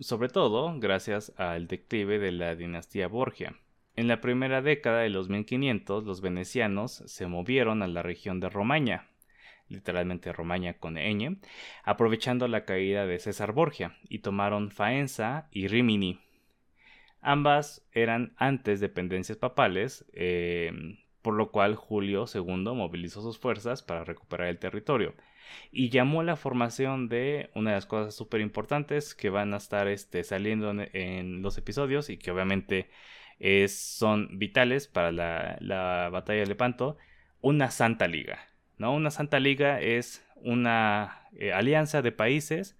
sobre 0.00 0.28
todo 0.28 0.78
gracias 0.78 1.32
al 1.36 1.66
declive 1.66 2.18
de 2.18 2.32
la 2.32 2.56
dinastía 2.56 3.06
Borgia. 3.06 3.54
En 3.96 4.08
la 4.08 4.20
primera 4.20 4.60
década 4.60 5.00
de 5.00 5.08
los 5.08 5.28
1500, 5.28 6.04
los 6.04 6.20
venecianos 6.20 7.02
se 7.06 7.26
movieron 7.26 7.82
a 7.82 7.88
la 7.88 8.02
región 8.02 8.40
de 8.40 8.50
Romaña, 8.50 9.08
literalmente 9.68 10.32
Romaña 10.32 10.74
con 10.74 10.94
ñ, 10.94 11.38
aprovechando 11.82 12.46
la 12.48 12.64
caída 12.64 13.06
de 13.06 13.18
César 13.18 13.52
Borgia, 13.52 13.96
y 14.08 14.18
tomaron 14.18 14.70
Faenza 14.70 15.48
y 15.50 15.68
Rimini. 15.68 16.25
Ambas 17.28 17.84
eran 17.90 18.34
antes 18.36 18.78
dependencias 18.78 19.36
papales, 19.36 20.04
eh, 20.12 20.70
por 21.22 21.34
lo 21.34 21.50
cual 21.50 21.74
Julio 21.74 22.26
II 22.32 22.72
movilizó 22.72 23.20
sus 23.20 23.36
fuerzas 23.36 23.82
para 23.82 24.04
recuperar 24.04 24.46
el 24.46 24.60
territorio 24.60 25.12
y 25.72 25.88
llamó 25.88 26.22
la 26.22 26.36
formación 26.36 27.08
de 27.08 27.50
una 27.56 27.70
de 27.70 27.76
las 27.78 27.86
cosas 27.86 28.14
súper 28.14 28.40
importantes 28.42 29.16
que 29.16 29.28
van 29.28 29.54
a 29.54 29.56
estar 29.56 29.88
este, 29.88 30.22
saliendo 30.22 30.72
en, 30.92 31.42
los 31.42 31.58
episodios 31.58 32.10
y 32.10 32.16
que 32.16 32.30
obviamente 32.30 32.90
son 33.66 34.38
vitales 34.38 34.86
para 34.86 35.10
la, 35.10 36.08
batalla 36.12 36.42
de 36.42 36.46
Lepanto, 36.46 36.96
una 37.40 37.72
Santa 37.72 38.06
Liga. 38.06 38.38
¿no? 38.78 38.94
Una 38.94 39.10
Santa 39.10 39.40
Liga 39.40 39.80
es 39.80 40.24
una 40.36 41.22
eh, 41.32 41.52
alianza 41.52 42.02
de 42.02 42.12
países 42.12 42.78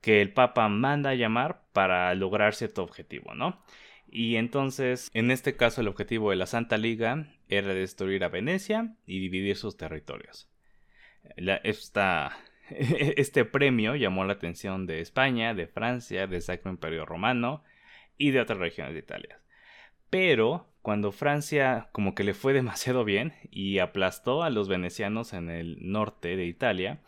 que 0.00 0.20
el 0.20 0.32
Papa 0.32 0.68
manda 0.68 1.10
a 1.10 1.14
llamar 1.14 1.62
para 1.72 2.14
lograr 2.14 2.54
cierto 2.54 2.82
objetivo, 2.82 3.34
¿no? 3.34 3.62
Y 4.08 4.36
entonces, 4.36 5.10
en 5.14 5.30
este 5.30 5.56
caso, 5.56 5.80
el 5.80 5.88
objetivo 5.88 6.30
de 6.30 6.36
la 6.36 6.46
Santa 6.46 6.78
Liga 6.78 7.28
era 7.48 7.72
destruir 7.74 8.24
a 8.24 8.28
Venecia 8.28 8.96
y 9.06 9.20
dividir 9.20 9.56
sus 9.56 9.76
territorios. 9.76 10.48
este 12.70 13.44
premio 13.44 13.94
llamó 13.94 14.24
la 14.24 14.34
atención 14.34 14.86
de 14.86 15.00
España, 15.00 15.54
de 15.54 15.66
Francia, 15.66 16.26
del 16.26 16.42
Sacro 16.42 16.70
Imperio 16.70 17.06
Romano 17.06 17.62
y 18.16 18.30
de 18.30 18.40
otras 18.40 18.58
regiones 18.58 18.94
de 18.94 19.00
Italia. 19.00 19.40
Pero 20.08 20.69
cuando 20.82 21.12
Francia 21.12 21.88
como 21.92 22.14
que 22.14 22.24
le 22.24 22.34
fue 22.34 22.52
demasiado 22.54 23.04
bien 23.04 23.34
y 23.50 23.78
aplastó 23.78 24.42
a 24.42 24.50
los 24.50 24.68
venecianos 24.68 25.32
en 25.32 25.50
el 25.50 25.78
norte 25.80 26.36
de 26.36 26.46
Italia, 26.46 27.00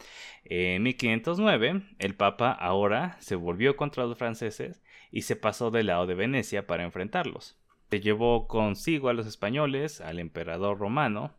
en 0.44 0.82
1509 0.82 1.82
el 1.98 2.14
Papa 2.14 2.52
ahora 2.52 3.16
se 3.20 3.36
volvió 3.36 3.76
contra 3.76 4.04
los 4.04 4.18
franceses 4.18 4.82
y 5.10 5.22
se 5.22 5.36
pasó 5.36 5.70
del 5.70 5.86
lado 5.86 6.06
de 6.06 6.14
Venecia 6.14 6.66
para 6.66 6.84
enfrentarlos. 6.84 7.58
Se 7.90 8.00
llevó 8.00 8.48
consigo 8.48 9.10
a 9.10 9.12
los 9.12 9.26
españoles, 9.26 10.00
al 10.00 10.18
emperador 10.18 10.78
romano 10.78 11.34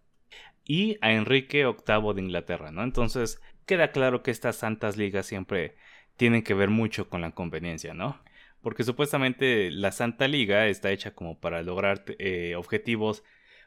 y 0.65 0.97
a 1.01 1.11
Enrique 1.11 1.65
VIII 1.65 2.13
de 2.13 2.21
Inglaterra, 2.21 2.71
¿no? 2.71 2.83
Entonces 2.83 3.41
queda 3.65 3.91
claro 3.91 4.21
que 4.23 4.31
estas 4.31 4.57
santas 4.57 4.97
ligas 4.97 5.25
siempre 5.25 5.75
tienen 6.15 6.43
que 6.43 6.53
ver 6.53 6.69
mucho 6.69 7.09
con 7.09 7.21
la 7.21 7.31
conveniencia, 7.31 7.93
¿no? 7.93 8.21
Porque 8.63 8.83
supuestamente 8.83 9.69
la 9.69 9.91
Santa 9.91 10.27
Liga 10.27 10.67
está 10.67 10.91
hecha 10.91 11.13
como 11.13 11.39
para 11.39 11.61
lograr 11.61 12.03
eh, 12.17 12.55
objetivos 12.55 13.23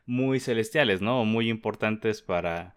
muy 0.06 0.40
celestiales, 0.40 1.02
¿no? 1.02 1.24
Muy 1.24 1.50
importantes 1.50 2.22
para, 2.22 2.74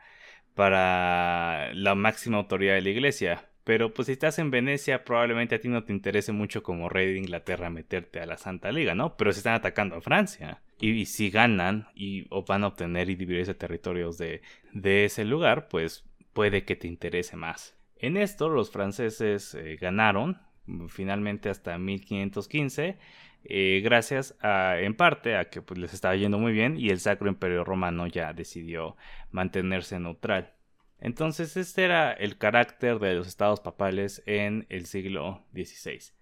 para 0.54 1.74
la 1.74 1.96
máxima 1.96 2.38
autoridad 2.38 2.76
de 2.76 2.82
la 2.82 2.90
iglesia. 2.90 3.50
Pero 3.64 3.94
pues 3.94 4.08
si 4.08 4.14
estás 4.14 4.38
en 4.40 4.52
Venecia, 4.52 5.06
probablemente 5.06 5.56
a 5.56 5.60
ti 5.60 5.70
no 5.70 5.84
te 5.84 5.94
interese 5.94 6.32
mucho 6.32 6.62
como 6.62 6.90
rey 6.90 7.14
de 7.14 7.20
Inglaterra 7.20 7.70
meterte 7.70 8.20
a 8.20 8.26
la 8.26 8.38
Santa 8.38 8.72
Liga, 8.72 8.96
¿no? 8.96 9.16
Pero 9.16 9.32
si 9.32 9.40
están 9.40 9.54
atacando 9.54 9.96
a 9.96 10.02
Francia. 10.02 10.62
Y, 10.82 11.06
si 11.06 11.30
ganan 11.30 11.88
y 11.94 12.26
o 12.30 12.44
van 12.44 12.64
a 12.64 12.68
obtener 12.68 13.10
y 13.10 13.16
dividirse 13.16 13.54
territorios 13.54 14.18
de, 14.18 14.42
de 14.74 15.06
ese 15.06 15.24
lugar, 15.24 15.68
pues 15.68 16.06
puede 16.34 16.64
que 16.64 16.76
te 16.76 16.88
interese 16.88 17.38
más. 17.38 17.78
En 17.98 18.18
esto 18.18 18.50
los 18.50 18.72
franceses 18.72 19.54
eh, 19.56 19.78
ganaron, 19.80 20.42
finalmente 20.90 21.50
hasta 21.50 21.78
1515, 21.78 22.98
eh, 23.46 23.82
gracias 23.84 24.36
a, 24.42 24.80
en 24.80 24.96
parte 24.96 25.36
a 25.38 25.50
que 25.50 25.62
pues, 25.62 25.80
les 25.80 25.94
estaba 25.94 26.16
yendo 26.16 26.40
muy 26.40 26.52
bien 26.52 26.78
y 26.78 26.90
el 26.90 27.00
Sacro 27.00 27.30
Imperio 27.30 27.64
Romano 27.64 28.08
ya 28.08 28.34
decidió 28.34 28.98
mantenerse 29.32 30.00
neutral. 30.00 30.54
Entonces 31.00 31.56
este 31.56 31.86
era 31.86 32.12
el 32.12 32.38
carácter 32.38 33.00
de 33.00 33.14
los 33.16 33.28
estados 33.28 33.62
papales 33.62 34.22
en 34.26 34.66
el 34.70 34.86
siglo 34.86 35.46
XVI. 35.54 36.14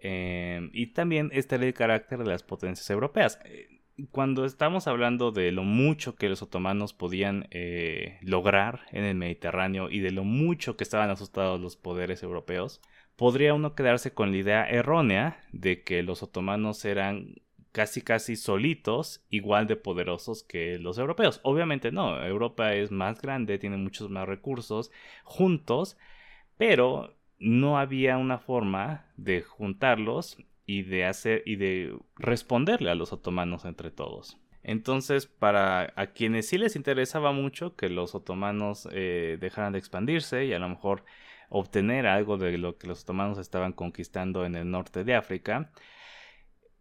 Em, 0.00 0.70
y 0.72 0.88
también 0.88 1.30
este 1.32 1.56
era 1.56 1.66
el 1.66 1.74
carácter 1.74 2.18
de 2.18 2.26
las 2.26 2.42
potencias 2.42 2.88
europeas. 2.90 3.38
Eh, 3.44 3.78
cuando 4.12 4.44
estamos 4.44 4.86
hablando 4.86 5.32
de 5.32 5.50
lo 5.50 5.64
mucho 5.64 6.14
que 6.14 6.28
los 6.28 6.42
otomanos 6.42 6.92
podían 6.92 7.48
eh, 7.50 8.18
lograr 8.22 8.82
en 8.92 9.04
el 9.04 9.16
Mediterráneo 9.16 9.90
y 9.90 10.00
de 10.00 10.12
lo 10.12 10.24
mucho 10.24 10.76
que 10.76 10.84
estaban 10.84 11.10
asustados 11.10 11.60
los 11.60 11.76
poderes 11.76 12.22
europeos, 12.22 12.80
podría 13.18 13.52
uno 13.52 13.74
quedarse 13.74 14.14
con 14.14 14.30
la 14.30 14.36
idea 14.36 14.70
errónea 14.70 15.42
de 15.50 15.82
que 15.82 16.04
los 16.04 16.22
otomanos 16.22 16.84
eran 16.84 17.34
casi 17.72 18.00
casi 18.00 18.36
solitos, 18.36 19.24
igual 19.28 19.66
de 19.66 19.74
poderosos 19.74 20.44
que 20.44 20.78
los 20.78 20.98
europeos. 20.98 21.40
Obviamente 21.42 21.90
no, 21.90 22.24
Europa 22.24 22.74
es 22.74 22.92
más 22.92 23.20
grande, 23.20 23.58
tiene 23.58 23.76
muchos 23.76 24.08
más 24.08 24.28
recursos 24.28 24.92
juntos, 25.24 25.98
pero 26.56 27.16
no 27.40 27.78
había 27.78 28.18
una 28.18 28.38
forma 28.38 29.06
de 29.16 29.42
juntarlos 29.42 30.38
y 30.64 30.82
de 30.82 31.04
hacer 31.04 31.42
y 31.44 31.56
de 31.56 31.98
responderle 32.14 32.90
a 32.90 32.94
los 32.94 33.12
otomanos 33.12 33.64
entre 33.64 33.90
todos. 33.90 34.38
Entonces, 34.62 35.26
para 35.26 35.92
a 35.96 36.06
quienes 36.12 36.48
sí 36.48 36.56
les 36.56 36.76
interesaba 36.76 37.32
mucho 37.32 37.74
que 37.74 37.88
los 37.88 38.14
otomanos 38.14 38.88
eh, 38.92 39.38
dejaran 39.40 39.72
de 39.72 39.80
expandirse 39.80 40.44
y 40.44 40.52
a 40.52 40.60
lo 40.60 40.68
mejor 40.68 41.04
obtener 41.48 42.06
algo 42.06 42.36
de 42.36 42.58
lo 42.58 42.76
que 42.78 42.86
los 42.86 43.02
otomanos 43.02 43.38
estaban 43.38 43.72
conquistando 43.72 44.44
en 44.44 44.54
el 44.54 44.70
norte 44.70 45.04
de 45.04 45.14
África, 45.14 45.70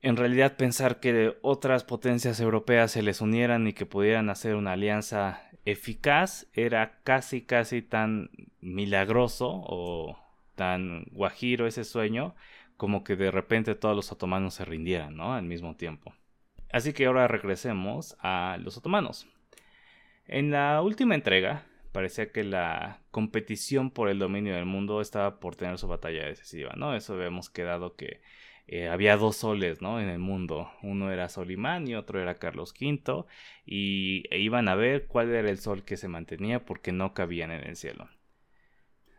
en 0.01 0.15
realidad 0.15 0.57
pensar 0.57 0.99
que 0.99 1.37
otras 1.41 1.83
potencias 1.83 2.39
europeas 2.39 2.91
se 2.91 3.01
les 3.01 3.21
unieran 3.21 3.67
y 3.67 3.73
que 3.73 3.85
pudieran 3.85 4.29
hacer 4.29 4.55
una 4.55 4.73
alianza 4.73 5.41
eficaz 5.65 6.47
era 6.53 6.99
casi 7.03 7.41
casi 7.41 7.81
tan 7.81 8.29
milagroso 8.61 9.49
o 9.49 10.17
tan 10.55 11.05
guajiro 11.11 11.67
ese 11.67 11.83
sueño 11.83 12.35
como 12.77 13.03
que 13.03 13.15
de 13.15 13.31
repente 13.31 13.75
todos 13.75 13.95
los 13.95 14.11
otomanos 14.11 14.53
se 14.53 14.65
rindieran, 14.65 15.15
¿no? 15.17 15.33
Al 15.33 15.43
mismo 15.43 15.75
tiempo. 15.75 16.13
Así 16.71 16.93
que 16.93 17.07
ahora 17.07 17.27
regresemos 17.27 18.15
a 18.21 18.57
los 18.61 18.77
otomanos. 18.77 19.27
En 20.27 20.51
la 20.51 20.81
última 20.81 21.15
entrega, 21.15 21.65
parecía 21.97 22.31
que 22.31 22.43
la 22.43 23.01
competición 23.09 23.89
por 23.89 24.07
el 24.07 24.19
dominio 24.19 24.53
del 24.53 24.65
mundo 24.65 25.01
estaba 25.01 25.39
por 25.39 25.55
tener 25.55 25.79
su 25.79 25.87
batalla 25.87 26.27
decisiva, 26.27 26.73
¿no? 26.77 26.95
Eso 26.95 27.15
habíamos 27.15 27.49
quedado 27.49 27.95
que 27.95 28.21
eh, 28.67 28.87
había 28.87 29.17
dos 29.17 29.37
soles, 29.37 29.81
¿no? 29.81 29.99
En 29.99 30.07
el 30.07 30.19
mundo. 30.19 30.69
Uno 30.83 31.11
era 31.11 31.27
Solimán 31.27 31.87
y 31.87 31.95
otro 31.95 32.21
era 32.21 32.37
Carlos 32.37 32.75
V. 32.79 33.25
Y 33.65 34.25
e 34.29 34.37
iban 34.37 34.67
a 34.67 34.75
ver 34.75 35.07
cuál 35.07 35.33
era 35.33 35.49
el 35.49 35.57
sol 35.57 35.85
que 35.85 35.97
se 35.97 36.07
mantenía 36.07 36.65
porque 36.65 36.91
no 36.91 37.15
cabían 37.15 37.49
en 37.49 37.67
el 37.67 37.75
cielo. 37.75 38.07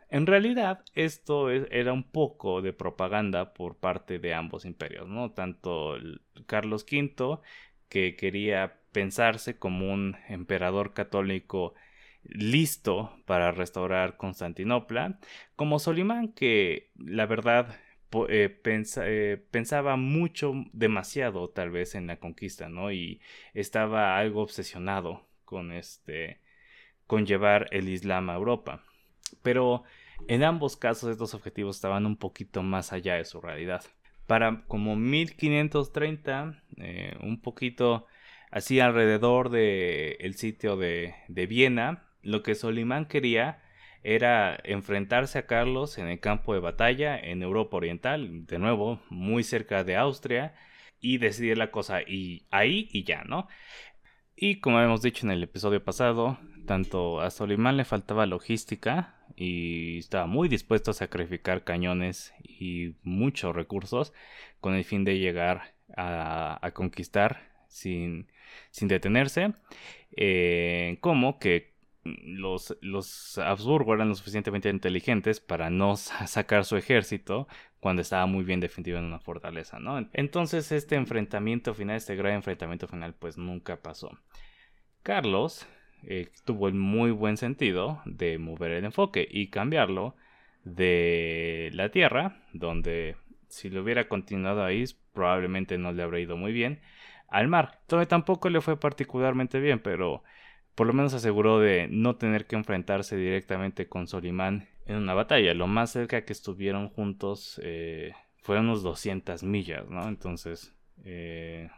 En 0.09 0.25
realidad, 0.25 0.85
esto 0.95 1.49
era 1.49 1.91
un 1.91 2.09
poco 2.09 2.61
de 2.61 2.71
propaganda 2.71 3.53
por 3.53 3.75
parte 3.75 4.19
de 4.19 4.33
ambos 4.33 4.63
imperios, 4.63 5.09
¿no? 5.09 5.31
Tanto 5.31 5.97
Carlos 6.45 6.85
V, 6.89 7.39
que 7.89 8.15
quería 8.15 8.79
pensarse 8.93 9.59
como 9.59 9.93
un 9.93 10.15
emperador 10.29 10.93
católico 10.93 11.73
listo 12.23 13.13
para 13.25 13.51
restaurar 13.51 14.17
Constantinopla, 14.17 15.19
como 15.55 15.79
Solimán 15.79 16.33
que 16.33 16.91
la 16.95 17.25
verdad 17.25 17.75
eh, 18.29 18.61
eh, 18.63 19.45
pensaba 19.51 19.95
mucho, 19.95 20.53
demasiado 20.73 21.49
tal 21.49 21.69
vez 21.69 21.95
en 21.95 22.07
la 22.07 22.17
conquista, 22.17 22.69
¿no? 22.69 22.91
Y 22.91 23.21
estaba 23.53 24.17
algo 24.17 24.41
obsesionado 24.41 25.27
con 25.45 25.71
este, 25.71 26.39
con 27.07 27.25
llevar 27.25 27.67
el 27.71 27.87
Islam 27.89 28.29
a 28.29 28.35
Europa. 28.35 28.83
Pero 29.43 29.83
en 30.27 30.43
ambos 30.43 30.75
casos 30.75 31.11
estos 31.11 31.33
objetivos 31.33 31.75
estaban 31.75 32.05
un 32.05 32.17
poquito 32.17 32.63
más 32.63 32.93
allá 32.93 33.15
de 33.15 33.25
su 33.25 33.41
realidad. 33.41 33.83
Para 34.27 34.63
como 34.67 34.95
1530, 34.95 36.63
eh, 36.77 37.15
un 37.21 37.41
poquito 37.41 38.05
así 38.51 38.79
alrededor 38.79 39.49
del 39.49 40.17
el 40.19 40.35
sitio 40.35 40.77
de, 40.77 41.15
de 41.27 41.47
Viena, 41.47 42.08
lo 42.29 42.43
que 42.43 42.55
Solimán 42.55 43.05
quería 43.05 43.61
era 44.03 44.57
enfrentarse 44.63 45.39
a 45.39 45.45
Carlos 45.45 45.97
en 45.97 46.07
el 46.07 46.19
campo 46.19 46.53
de 46.53 46.59
batalla 46.59 47.19
en 47.19 47.43
Europa 47.43 47.77
Oriental, 47.77 48.45
de 48.45 48.59
nuevo, 48.59 49.01
muy 49.09 49.43
cerca 49.43 49.83
de 49.83 49.97
Austria, 49.97 50.53
y 51.01 51.17
decidir 51.17 51.57
la 51.57 51.71
cosa 51.71 52.01
y 52.01 52.45
ahí 52.51 52.89
y 52.91 53.03
ya, 53.03 53.23
¿no? 53.23 53.47
Y 54.35 54.59
como 54.61 54.79
hemos 54.81 55.01
dicho 55.01 55.25
en 55.25 55.31
el 55.31 55.43
episodio 55.43 55.83
pasado, 55.83 56.39
tanto 56.65 57.19
a 57.19 57.29
Solimán 57.29 57.77
le 57.77 57.83
faltaba 57.83 58.25
logística 58.25 59.15
y 59.35 59.97
estaba 59.97 60.27
muy 60.27 60.47
dispuesto 60.47 60.91
a 60.91 60.93
sacrificar 60.93 61.63
cañones 61.63 62.33
y 62.43 62.95
muchos 63.03 63.55
recursos 63.55 64.13
con 64.61 64.75
el 64.75 64.85
fin 64.85 65.03
de 65.03 65.19
llegar 65.19 65.73
a, 65.97 66.71
conquistar 66.73 67.49
sin, 67.67 68.27
sin 68.71 68.87
detenerse, 68.87 69.53
eh, 70.15 70.97
como 71.01 71.39
que 71.39 71.73
los, 72.03 72.77
los 72.81 73.37
Habsburgo 73.37 73.93
eran 73.93 74.09
lo 74.09 74.15
suficientemente 74.15 74.69
inteligentes 74.69 75.39
para 75.39 75.69
no 75.69 75.95
sacar 76.25 76.65
su 76.65 76.77
ejército 76.77 77.47
cuando 77.79 78.01
estaba 78.01 78.25
muy 78.25 78.43
bien 78.43 78.59
defendido 78.59 78.97
en 78.97 79.05
una 79.05 79.19
fortaleza, 79.19 79.79
¿no? 79.79 80.07
Entonces 80.13 80.71
este 80.71 80.95
enfrentamiento 80.95 81.73
final, 81.73 81.97
este 81.97 82.15
gran 82.15 82.33
enfrentamiento 82.33 82.87
final, 82.87 83.13
pues 83.13 83.37
nunca 83.37 83.81
pasó. 83.81 84.11
Carlos 85.03 85.67
eh, 86.03 86.29
tuvo 86.45 86.67
el 86.67 86.73
muy 86.75 87.11
buen 87.11 87.37
sentido 87.37 88.01
de 88.05 88.37
mover 88.37 88.71
el 88.71 88.85
enfoque 88.85 89.27
y 89.29 89.49
cambiarlo 89.49 90.15
de 90.63 91.69
la 91.73 91.89
tierra, 91.89 92.43
donde 92.53 93.15
si 93.47 93.69
lo 93.69 93.81
hubiera 93.81 94.07
continuado 94.07 94.63
ahí 94.63 94.83
probablemente 95.13 95.77
no 95.77 95.91
le 95.91 96.03
habría 96.03 96.21
ido 96.21 96.37
muy 96.37 96.51
bien, 96.51 96.81
al 97.27 97.47
mar, 97.47 97.79
donde 97.87 98.05
tampoco 98.05 98.49
le 98.49 98.61
fue 98.61 98.79
particularmente 98.79 99.59
bien, 99.59 99.79
pero 99.79 100.23
por 100.75 100.87
lo 100.87 100.93
menos 100.93 101.13
aseguró 101.13 101.59
de 101.59 101.87
no 101.89 102.15
tener 102.15 102.45
que 102.47 102.55
enfrentarse 102.55 103.15
directamente 103.17 103.87
con 103.87 104.07
Solimán 104.07 104.67
en 104.85 104.97
una 104.97 105.13
batalla. 105.13 105.53
Lo 105.53 105.67
más 105.67 105.91
cerca 105.91 106.25
que 106.25 106.33
estuvieron 106.33 106.89
juntos 106.89 107.59
eh, 107.63 108.13
fueron 108.41 108.65
unos 108.65 108.83
200 108.83 109.43
millas, 109.43 109.89
¿no? 109.89 110.07
Entonces, 110.07 110.73
eh, 111.03 111.69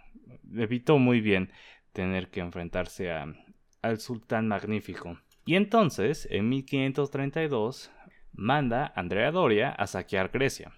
evitó 0.56 0.98
muy 0.98 1.22
bien 1.22 1.52
tener 1.94 2.30
que 2.30 2.40
enfrentarse 2.40 3.12
al 3.12 4.00
sultán 4.00 4.48
magnífico. 4.48 5.18
Y 5.46 5.56
entonces, 5.56 6.28
en 6.32 6.50
1532, 6.50 7.92
manda 8.34 8.86
a 8.86 9.00
Andrea 9.00 9.32
Doria 9.32 9.72
a 9.72 9.88
saquear 9.88 10.30
Grecia. 10.30 10.72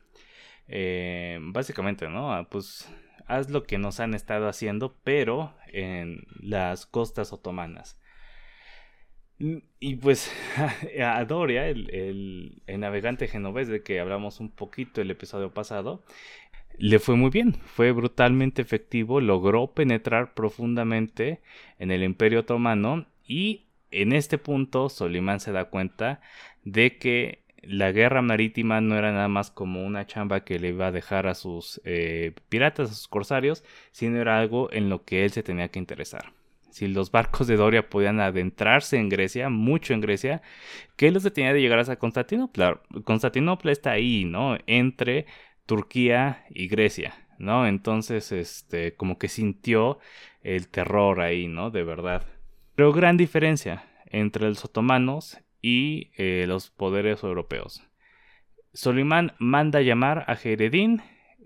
Eh, 0.67 1.39
básicamente, 1.41 2.07
¿no? 2.07 2.33
Ah, 2.33 2.47
pues 2.49 2.89
haz 3.27 3.49
lo 3.49 3.63
que 3.63 3.77
nos 3.77 3.99
han 3.99 4.13
estado 4.13 4.47
haciendo, 4.47 4.97
pero 5.03 5.53
en 5.67 6.25
las 6.39 6.85
costas 6.85 7.33
otomanas. 7.33 7.99
Y 9.39 9.95
pues 9.95 10.31
a 11.03 11.25
Doria, 11.25 11.67
el, 11.67 12.61
navegante 12.67 13.27
genovés 13.27 13.67
de 13.67 13.83
que 13.83 13.99
hablamos 13.99 14.39
un 14.39 14.49
poquito 14.49 15.01
el 15.01 15.11
episodio 15.11 15.53
pasado, 15.53 16.03
le 16.77 16.99
fue 16.99 17.15
muy 17.15 17.29
bien, 17.29 17.53
fue 17.65 17.91
brutalmente 17.91 18.61
efectivo, 18.61 19.21
logró 19.21 19.73
penetrar 19.73 20.33
profundamente 20.33 21.41
en 21.79 21.91
el 21.91 22.03
imperio 22.03 22.41
otomano 22.41 23.05
y 23.27 23.65
en 23.91 24.13
este 24.13 24.37
punto 24.37 24.89
Solimán 24.89 25.39
se 25.39 25.51
da 25.51 25.65
cuenta 25.65 26.21
de 26.63 26.97
que 26.97 27.43
la 27.61 27.91
guerra 27.91 28.21
marítima 28.21 28.81
no 28.81 28.97
era 28.97 29.11
nada 29.11 29.27
más 29.27 29.51
como 29.51 29.85
una 29.85 30.05
chamba 30.07 30.43
que 30.43 30.59
le 30.59 30.69
iba 30.69 30.87
a 30.87 30.91
dejar 30.91 31.27
a 31.27 31.35
sus 31.35 31.81
eh, 31.85 32.33
piratas, 32.49 32.91
a 32.91 32.93
sus 32.93 33.07
corsarios, 33.07 33.63
sino 33.91 34.19
era 34.19 34.39
algo 34.39 34.71
en 34.71 34.89
lo 34.89 35.05
que 35.05 35.25
él 35.25 35.31
se 35.31 35.43
tenía 35.43 35.69
que 35.69 35.79
interesar 35.79 36.33
si 36.73 36.87
los 36.87 37.11
barcos 37.11 37.45
de 37.45 37.55
Doria 37.55 37.87
podían 37.87 38.19
adentrarse 38.19 38.97
en 38.97 39.07
Grecia, 39.07 39.49
mucho 39.49 39.93
en 39.93 40.01
Grecia, 40.01 40.41
¿qué 40.95 41.11
los 41.11 41.21
detenía 41.21 41.53
de 41.53 41.61
llegar 41.61 41.77
hasta 41.77 41.97
Constantinopla? 41.97 42.81
Constantinopla 43.03 43.71
está 43.71 43.91
ahí, 43.91 44.25
¿no? 44.25 44.57
Entre 44.65 45.27
Turquía 45.67 46.45
y 46.49 46.67
Grecia, 46.67 47.13
¿no? 47.37 47.67
Entonces, 47.67 48.31
este, 48.31 48.95
como 48.95 49.19
que 49.19 49.27
sintió 49.27 49.99
el 50.41 50.67
terror 50.67 51.21
ahí, 51.21 51.47
¿no? 51.47 51.69
De 51.69 51.83
verdad. 51.83 52.25
Pero 52.73 52.91
gran 52.91 53.17
diferencia 53.17 53.85
entre 54.07 54.47
los 54.47 54.65
otomanos 54.65 55.37
y 55.61 56.09
eh, 56.17 56.45
los 56.47 56.71
poderes 56.71 57.21
europeos. 57.21 57.87
Solimán 58.73 59.33
manda 59.37 59.81
llamar 59.81 60.25
a 60.27 60.35
Jeredín 60.35 61.03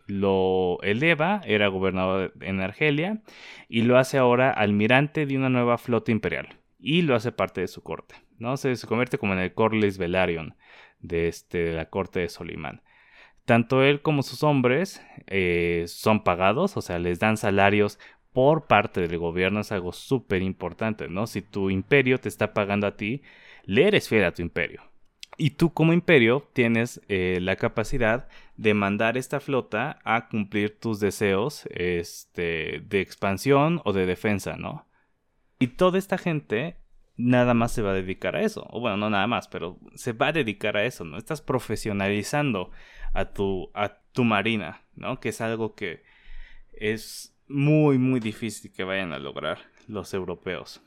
lo 0.08 0.80
eleva, 0.82 1.42
era 1.46 1.68
gobernador 1.68 2.34
en 2.42 2.62
Argelia, 2.62 3.22
y 3.70 3.82
lo 3.84 3.98
hace 3.98 4.18
ahora 4.18 4.52
almirante 4.52 5.26
de 5.26 5.38
una 5.38 5.50
nueva 5.50 5.78
flota 5.78 6.12
imperial, 6.12 6.48
y 6.80 7.04
lo 7.04 7.16
hace 7.16 7.32
parte 7.32 7.62
de 7.62 7.68
su 7.68 7.84
corte, 7.84 8.16
¿no? 8.40 8.58
Se, 8.58 8.76
convierte 8.88 9.18
como 9.18 9.34
en 9.34 9.40
el 9.40 9.54
Corlis 9.54 9.98
Velaryon 9.98 10.56
de, 11.00 11.28
este, 11.28 11.60
de 11.60 11.74
la 11.74 11.90
corte 11.90 12.22
de 12.22 12.30
Solimán. 12.30 12.82
Tanto 13.46 13.84
él 13.84 14.02
como 14.02 14.24
sus 14.24 14.44
hombres 14.44 15.02
eh, 15.28 15.86
son 15.88 16.24
pagados, 16.24 16.76
o 16.76 16.82
sea, 16.82 17.00
les 17.00 17.20
dan 17.20 17.38
salarios 17.38 18.00
por 18.34 18.68
parte 18.68 19.08
del 19.08 19.18
gobierno, 19.18 19.62
es 19.62 19.72
algo 19.72 19.94
súper 19.94 20.42
importante, 20.42 21.08
¿no? 21.08 21.28
Si 21.28 21.42
tu 21.42 21.70
imperio 21.70 22.20
te 22.20 22.30
está 22.30 22.54
pagando 22.54 22.88
a 22.88 22.96
ti, 22.96 23.24
le 23.64 23.88
eres 23.88 24.10
fiel 24.10 24.26
a 24.26 24.34
tu 24.34 24.42
imperio. 24.42 24.82
Y 25.38 25.52
tú 25.52 25.72
como 25.72 25.94
imperio 25.94 26.50
tienes 26.54 27.00
eh, 27.08 27.38
la 27.42 27.56
capacidad 27.56 28.28
de 28.56 28.74
mandar 28.74 29.18
esta 29.18 29.40
flota 29.40 30.00
a 30.04 30.28
cumplir 30.30 30.80
tus 30.80 31.00
deseos 31.00 31.68
este, 31.70 32.82
de 32.86 33.02
expansión 33.02 33.82
o 33.86 33.94
de 33.94 34.08
defensa, 34.08 34.56
¿no? 34.58 34.88
Y 35.60 35.68
toda 35.68 36.00
esta 36.00 36.18
gente 36.18 36.78
nada 37.18 37.54
más 37.54 37.72
se 37.72 37.82
va 37.82 37.92
a 37.92 37.96
dedicar 37.96 38.36
a 38.36 38.42
eso. 38.42 38.66
O 38.70 38.80
bueno, 38.80 38.98
no 38.98 39.10
nada 39.10 39.28
más, 39.28 39.48
pero 39.48 39.80
se 39.96 40.14
va 40.14 40.28
a 40.28 40.34
dedicar 40.34 40.76
a 40.76 40.86
eso, 40.86 41.04
¿no? 41.04 41.18
Estás 41.18 41.42
profesionalizando 41.42 42.72
a 43.14 43.26
tu, 43.26 43.70
a 43.74 44.00
tu 44.12 44.24
marina, 44.24 44.82
¿no? 44.96 45.20
Que 45.20 45.30
es 45.30 45.42
algo 45.42 45.76
que 45.76 46.04
es 46.74 47.36
muy, 47.48 47.98
muy 47.98 48.20
difícil 48.20 48.72
que 48.72 48.84
vayan 48.84 49.14
a 49.14 49.20
lograr 49.20 49.60
los 49.88 50.14
europeos. 50.14 50.82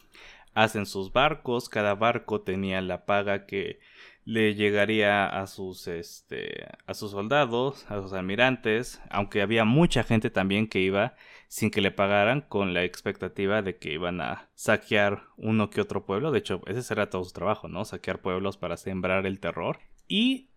Hacen 0.55 0.87
sus 0.87 1.13
barcos, 1.13 1.69
cada 1.69 1.95
barco 1.95 2.41
tenía 2.41 2.81
la 2.81 3.07
paga 3.07 3.47
que 3.47 3.79
le 4.25 4.55
llegaría 4.55 5.27
a 5.27 5.47
sus 5.47 5.89
este 5.89 6.69
a 6.87 6.95
sus 6.95 7.11
soldados, 7.13 7.87
a 7.91 8.01
sus 8.01 8.13
almirantes, 8.13 9.01
aunque 9.11 9.43
había 9.43 9.65
mucha 9.65 10.03
gente 10.03 10.31
también 10.31 10.69
que 10.69 10.81
iba 10.81 11.15
sin 11.49 11.73
que 11.73 11.81
le 11.81 11.91
pagaran 11.91 12.43
con 12.43 12.75
la 12.75 12.85
expectativa 12.85 13.61
de 13.61 13.77
que 13.77 13.93
iban 13.93 14.21
a 14.21 14.49
saquear 14.55 15.25
uno 15.37 15.69
que 15.69 15.81
otro 15.81 16.07
pueblo, 16.07 16.31
de 16.31 16.39
hecho, 16.39 16.63
ese 16.67 16.83
será 16.83 17.11
todo 17.11 17.25
su 17.25 17.33
trabajo, 17.33 17.67
¿no? 17.67 17.85
Saquear 17.85 18.21
pueblos 18.21 18.57
para 18.57 18.77
sembrar 18.77 19.27
el 19.27 19.41
terror. 19.41 19.81
Y 20.07 20.49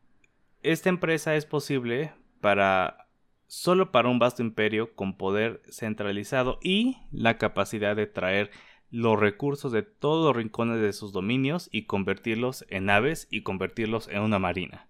esta 0.62 0.90
empresa 0.90 1.36
es 1.36 1.48
posible 1.48 2.14
para 2.42 3.08
solo 3.48 3.92
para 3.92 4.10
un 4.10 4.20
vasto 4.20 4.42
imperio 4.42 4.96
con 4.96 5.18
poder 5.18 5.62
centralizado 5.70 6.60
y 6.62 6.98
la 7.12 7.38
capacidad 7.38 7.96
de 7.96 8.08
traer 8.08 8.52
los 8.94 9.20
recursos 9.20 9.72
de 9.72 9.82
todos 9.82 10.24
los 10.24 10.36
rincones 10.36 10.80
de 10.80 10.94
sus 10.94 11.12
dominios 11.12 11.68
y 11.72 11.88
convertirlos 11.88 12.64
en 12.70 12.92
aves 12.92 13.28
y 13.32 13.42
convertirlos 13.42 14.08
en 14.08 14.22
una 14.22 14.38
marina. 14.38 14.88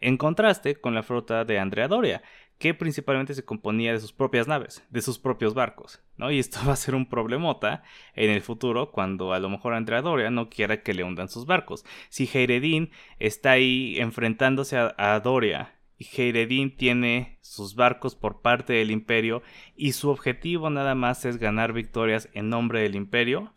En 0.00 0.18
contraste 0.18 0.76
con 0.76 0.94
la 0.94 1.02
flota 1.02 1.44
de 1.44 1.58
Andrea 1.58 1.88
Doria, 1.88 2.22
que 2.58 2.74
principalmente 2.74 3.34
se 3.34 3.44
componía 3.44 3.92
de 3.92 3.98
sus 3.98 4.12
propias 4.12 4.46
naves, 4.46 4.84
de 4.88 5.02
sus 5.02 5.18
propios 5.18 5.52
barcos, 5.52 6.00
¿no? 6.16 6.30
Y 6.30 6.38
esto 6.38 6.60
va 6.68 6.74
a 6.74 6.76
ser 6.76 6.94
un 6.94 7.06
problemota 7.06 7.82
en 8.14 8.30
el 8.30 8.40
futuro 8.40 8.92
cuando 8.92 9.32
a 9.32 9.40
lo 9.40 9.48
mejor 9.48 9.74
Andrea 9.74 10.00
Doria 10.00 10.30
no 10.30 10.48
quiera 10.48 10.84
que 10.84 10.94
le 10.94 11.02
hundan 11.02 11.28
sus 11.28 11.44
barcos. 11.44 11.84
Si 12.10 12.30
Heiredin 12.32 12.92
está 13.18 13.50
ahí 13.50 13.96
enfrentándose 13.98 14.78
a, 14.78 15.20
Doria 15.24 15.74
Heiredin 15.98 16.76
tiene 16.76 17.38
sus 17.40 17.74
barcos 17.74 18.14
por 18.14 18.42
parte 18.42 18.72
del 18.72 18.90
imperio 18.90 19.42
y 19.76 19.92
su 19.92 20.10
objetivo 20.10 20.70
nada 20.70 20.94
más 20.94 21.24
es 21.24 21.38
ganar 21.38 21.72
victorias 21.72 22.28
en 22.32 22.48
nombre 22.48 22.80
del 22.80 22.94
imperio, 22.94 23.52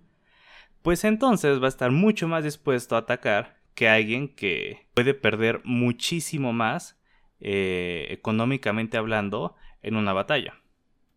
pues 0.82 1.04
entonces 1.04 1.62
va 1.62 1.66
a 1.66 1.70
estar 1.70 1.92
mucho 1.92 2.28
más 2.28 2.44
dispuesto 2.44 2.96
a 2.96 3.00
atacar 3.00 3.58
que 3.74 3.90
alguien 3.90 4.28
que 4.28 4.88
puede 4.94 5.14
perder 5.14 5.62
muchísimo 5.64 6.54
más 6.54 7.00
eh, 7.40 8.08
económicamente 8.10 8.98
hablando 8.98 9.56
en 9.82 9.96
una 9.96 10.14
batalla 10.14 10.56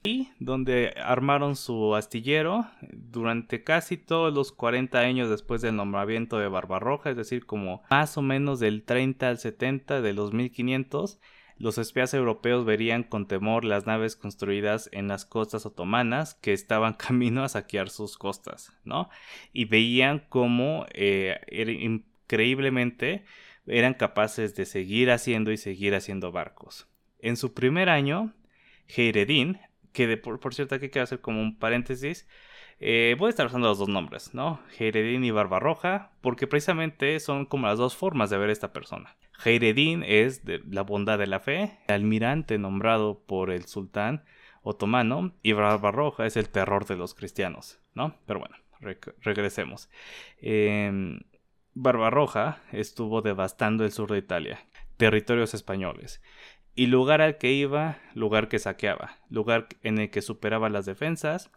y 0.03 0.31
donde 0.39 0.95
armaron 0.97 1.57
su 1.57 1.95
astillero 1.95 2.67
durante 2.91 3.63
casi 3.63 3.99
todos 3.99 4.33
los 4.33 4.51
40 4.53 4.99
años 4.99 5.29
después 5.29 5.61
del 5.61 5.77
nombramiento 5.77 6.39
de 6.39 6.49
Barbarroja, 6.49 7.11
es 7.11 7.17
decir, 7.17 7.45
como 7.45 7.83
más 7.91 8.17
o 8.17 8.23
menos 8.23 8.61
del 8.61 8.83
30 8.85 9.29
al 9.29 9.39
70 9.39 10.01
de 10.01 10.13
los 10.15 10.33
1500, 10.33 11.21
los 11.59 11.77
espías 11.77 12.15
europeos 12.15 12.65
verían 12.65 13.03
con 13.03 13.29
temor 13.29 13.67
las 13.67 13.87
naves 13.87 14.17
construidas 14.17 14.89
en 14.93 15.09
las 15.09 15.27
costas 15.27 15.67
otomanas 15.67 16.35
que 16.35 16.55
estaban 16.55 16.95
camino 16.95 17.45
a 17.45 17.51
saquear 17.51 17.91
sus 17.91 18.17
costas, 18.17 18.73
¿no? 18.85 19.11
Y 19.53 19.67
veían 19.67 20.25
cómo 20.31 20.87
eh, 20.95 21.39
increíblemente 21.51 23.25
eran 23.67 23.93
capaces 23.93 24.57
de 24.57 24.65
seguir 24.65 25.11
haciendo 25.11 25.53
y 25.53 25.59
seguir 25.59 25.95
haciendo 25.95 26.33
barcos. 26.33 26.89
En 27.19 27.37
su 27.37 27.53
primer 27.53 27.91
año, 27.91 28.33
Heiredin 28.89 29.59
que 29.93 30.17
por, 30.17 30.55
cierto 30.55 30.75
aquí 30.75 30.89
quiero 30.89 31.05
hacer 31.05 31.21
como 31.21 31.41
un 31.41 31.59
paréntesis. 31.59 32.27
Eh, 32.79 33.15
voy 33.19 33.27
a 33.27 33.31
estar 33.31 33.47
usando 33.47 33.69
los 33.69 33.79
dos 33.79 33.89
nombres, 33.89 34.33
¿no? 34.33 34.61
Heiredin 34.79 35.23
y 35.25 35.31
Barbarroja, 35.31 36.13
porque 36.23 36.47
precisamente 36.47 37.21
son 37.21 37.45
como 37.45 37.67
las 37.67 37.79
dos 37.79 37.95
formas 37.95 38.31
de 38.31 38.39
ver 38.39 38.49
a 38.49 38.53
esta 38.53 38.73
persona. 38.73 39.17
Heiredin 39.45 40.03
es 40.03 40.45
de 40.45 40.63
la 40.69 40.83
bondad 40.83 41.19
de 41.19 41.27
la 41.27 41.41
fe, 41.41 41.79
almirante 41.89 42.59
nombrado 42.59 43.23
por 43.27 43.51
el 43.51 43.67
sultán 43.67 44.25
otomano, 44.63 45.35
y 45.43 45.53
Barbarroja 45.53 46.27
es 46.27 46.37
el 46.37 46.49
terror 46.49 46.87
de 46.87 46.97
los 46.97 47.15
cristianos, 47.15 47.81
¿no? 47.95 48.15
Pero 48.27 48.41
bueno, 48.41 48.57
regresemos. 49.21 49.91
Em, 50.41 51.21
Barbarroja 51.75 52.61
estuvo 52.73 53.23
devastando 53.23 53.85
el 53.85 53.93
sur 53.93 54.11
de 54.11 54.19
Italia, 54.19 54.67
territorios 54.97 55.55
españoles, 55.55 56.21
y 56.75 56.87
lugar 56.87 57.21
al 57.21 57.39
que 57.39 57.53
iba, 57.53 57.99
lugar 58.15 58.49
que 58.49 58.59
saqueaba, 58.59 59.19
lugar 59.29 59.69
en 59.83 59.99
el 59.99 60.11
que 60.11 60.23
superaba 60.23 60.69
las 60.69 60.87
defensas 60.87 61.51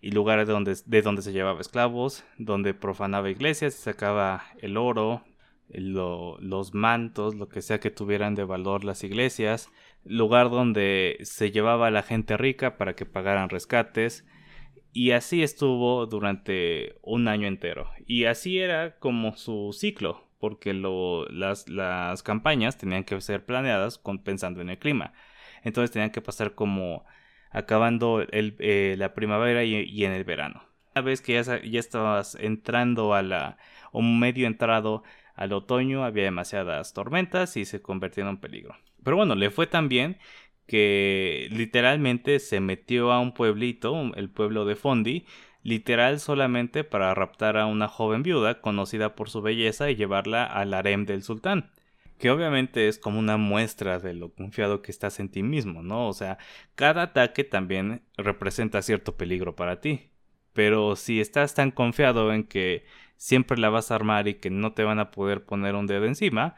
y 0.00 0.12
lugar 0.12 0.38
de 0.46 0.52
donde, 0.52 0.76
de 0.84 1.02
donde 1.02 1.22
se 1.22 1.32
llevaba 1.32 1.60
esclavos, 1.60 2.24
donde 2.36 2.74
profanaba 2.74 3.30
iglesias 3.30 3.74
y 3.74 3.82
sacaba 3.82 4.44
el 4.60 4.76
oro, 4.76 5.24
los 5.70 6.74
mantos, 6.74 7.34
lo 7.34 7.48
que 7.48 7.62
sea 7.62 7.80
que 7.80 7.90
tuvieran 7.90 8.34
de 8.34 8.44
valor 8.44 8.84
las 8.84 9.04
iglesias, 9.04 9.70
lugar 10.04 10.50
donde 10.50 11.18
se 11.22 11.50
llevaba 11.50 11.88
a 11.88 11.90
la 11.90 12.02
gente 12.02 12.36
rica 12.36 12.76
para 12.78 12.94
que 12.94 13.06
pagaran 13.06 13.50
rescates, 13.50 14.26
y 14.92 15.10
así 15.10 15.42
estuvo 15.42 16.06
durante 16.06 16.96
un 17.02 17.28
año 17.28 17.46
entero. 17.46 17.90
Y 18.06 18.24
así 18.24 18.58
era 18.58 18.98
como 18.98 19.36
su 19.36 19.72
ciclo, 19.72 20.27
porque 20.38 20.72
las, 20.74 22.22
campañas 22.22 22.78
tenían 22.78 23.04
que 23.04 23.20
ser 23.20 23.44
planeadas 23.44 24.00
pensando 24.24 24.60
en 24.60 24.70
el 24.70 24.78
clima. 24.78 25.12
Entonces 25.62 25.90
tenían 25.90 26.10
que 26.10 26.20
pasar 26.20 26.54
como 26.54 27.04
acabando 27.50 28.24
eh, 28.30 28.94
la 28.98 29.14
primavera 29.14 29.64
y, 29.64 30.04
en 30.04 30.12
el 30.12 30.24
verano. 30.24 30.62
Una 30.94 31.02
vez 31.02 31.20
que 31.20 31.42
ya, 31.42 31.78
estabas 31.78 32.36
entrando 32.36 33.14
a 33.14 33.22
la, 33.22 33.58
un 33.92 34.18
medio 34.18 34.46
entrado 34.46 35.02
al 35.34 35.52
otoño, 35.52 36.04
había 36.04 36.24
demasiadas 36.24 36.92
tormentas 36.92 37.56
y 37.56 37.64
se 37.64 37.80
convirtió 37.80 38.28
en 38.28 38.38
peligro. 38.38 38.76
Pero 39.04 39.16
bueno, 39.16 39.34
le 39.34 39.50
fue 39.50 39.66
tan 39.66 39.88
bien 39.88 40.18
que 40.66 41.48
literalmente 41.50 42.40
se 42.40 42.60
metió 42.60 43.12
a 43.12 43.20
un 43.20 43.32
pueblito, 43.32 44.12
el 44.16 44.28
pueblo 44.28 44.66
de 44.66 44.76
Fondi, 44.76 45.24
literal 45.68 46.18
solamente 46.18 46.82
para 46.82 47.14
raptar 47.14 47.58
a 47.58 47.66
una 47.66 47.88
joven 47.88 48.22
viuda 48.22 48.60
conocida 48.60 49.14
por 49.14 49.28
su 49.28 49.42
belleza 49.42 49.90
y 49.90 49.96
llevarla 49.96 50.44
al 50.44 50.72
harem 50.72 51.04
del 51.04 51.22
sultán. 51.22 51.70
Que 52.18 52.30
obviamente 52.30 52.88
es 52.88 52.98
como 52.98 53.18
una 53.18 53.36
muestra 53.36 54.00
de 54.00 54.14
lo 54.14 54.32
confiado 54.32 54.82
que 54.82 54.90
estás 54.90 55.20
en 55.20 55.28
ti 55.28 55.42
mismo, 55.42 55.82
¿no? 55.82 56.08
O 56.08 56.14
sea, 56.14 56.38
cada 56.74 57.02
ataque 57.02 57.44
también 57.44 58.02
representa 58.16 58.82
cierto 58.82 59.16
peligro 59.16 59.54
para 59.54 59.80
ti. 59.80 60.10
Pero 60.54 60.96
si 60.96 61.20
estás 61.20 61.54
tan 61.54 61.70
confiado 61.70 62.32
en 62.32 62.44
que 62.44 62.84
siempre 63.16 63.58
la 63.58 63.68
vas 63.68 63.90
a 63.90 63.94
armar 63.94 64.26
y 64.26 64.34
que 64.34 64.50
no 64.50 64.72
te 64.72 64.84
van 64.84 64.98
a 64.98 65.10
poder 65.10 65.44
poner 65.44 65.74
un 65.74 65.86
dedo 65.86 66.06
encima, 66.06 66.56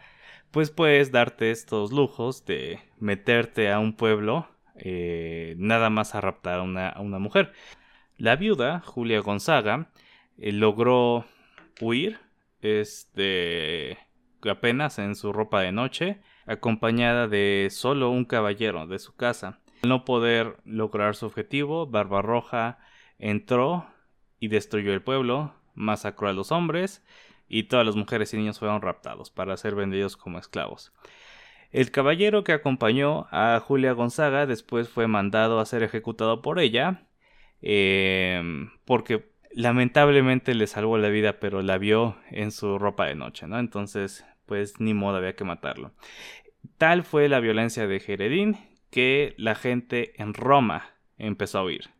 pues 0.53 0.71
puedes 0.71 1.13
darte 1.13 1.51
estos 1.51 1.93
lujos 1.93 2.47
de 2.47 2.79
meterte 2.99 3.71
a 3.71 3.81
un 3.81 3.95
pueblo 3.95 4.49
eh, 4.77 5.55
nada 5.59 5.91
más 5.91 6.15
a 6.15 6.21
raptar 6.21 6.61
a 6.61 6.63
una 7.01 7.19
mujer. 7.19 7.53
La 8.21 8.37
viuda, 8.37 8.83
Julia 8.85 9.21
Gonzaga, 9.21 9.89
eh, 10.37 10.53
logró 10.53 11.25
huir, 11.81 12.21
este, 12.61 13.97
apenas 14.43 14.99
en 14.99 15.15
su 15.15 15.33
ropa 15.33 15.63
de 15.63 15.73
noche, 15.73 16.21
acompañada 16.45 17.29
de 17.29 17.69
solo 17.71 18.11
un 18.11 18.27
caballero 18.27 18.87
de 18.87 18.99
su 18.99 19.17
casa. 19.17 19.61
Al 19.83 19.89
no 19.89 20.05
poder 20.05 20.59
lograr 20.67 21.17
su 21.17 21.25
objetivo, 21.25 21.87
Barbarroja 21.87 22.79
entró 23.19 23.87
y 24.39 24.49
destruyó 24.49 24.93
el 24.93 25.01
pueblo, 25.01 25.55
masacró 25.75 26.29
a 26.29 26.35
los 26.35 26.53
hombres 26.53 27.03
y 27.49 27.63
todas 27.63 27.87
las 27.87 27.97
mujeres 27.97 28.35
y 28.35 28.37
niños 28.37 28.59
fueron 28.59 28.83
raptados 28.83 29.31
para 29.31 29.57
ser 29.57 29.75
vendidos 29.75 30.19
como 30.19 30.39
esclavos. 30.39 30.93
El 31.71 31.91
caballero 31.91 32.45
que 32.45 32.53
acompañó 32.53 33.29
a 33.31 33.59
Julia 33.61 33.93
Gonzaga 33.93 34.45
después 34.45 34.91
fue 34.91 35.07
mandado 35.07 35.59
a 35.59 35.65
ser 35.65 35.83
ejecutado 35.83 36.43
por 36.43 36.59
ella 36.59 37.07
Em, 37.63 38.71
porque 38.85 39.31
lamentablemente 39.53 40.55
le 40.55 40.67
salvó 40.67 40.99
la 40.99 41.09
vida, 41.09 41.41
pero 41.41 41.63
la 41.63 41.79
vio 41.79 42.17
en 42.31 42.53
su 42.53 42.79
ropa 42.79 43.07
de 43.07 43.15
noche, 43.15 43.47
¿no? 43.47 43.59
Entonces, 43.59 44.25
pues 44.47 44.81
ni 44.81 44.95
modo, 44.95 45.17
había 45.17 45.37
que 45.37 45.45
matarlo. 45.45 45.93
Tal 46.79 47.05
fue 47.05 47.29
la 47.29 47.41
violencia 47.41 47.87
de 47.87 48.01
Jeredín 48.01 48.59
que 48.91 49.35
la 49.39 49.55
gente 49.55 50.21
en 50.21 50.35
Roma 50.35 50.91
empezó 51.19 51.59
a 51.59 51.65
huir. 51.65 51.91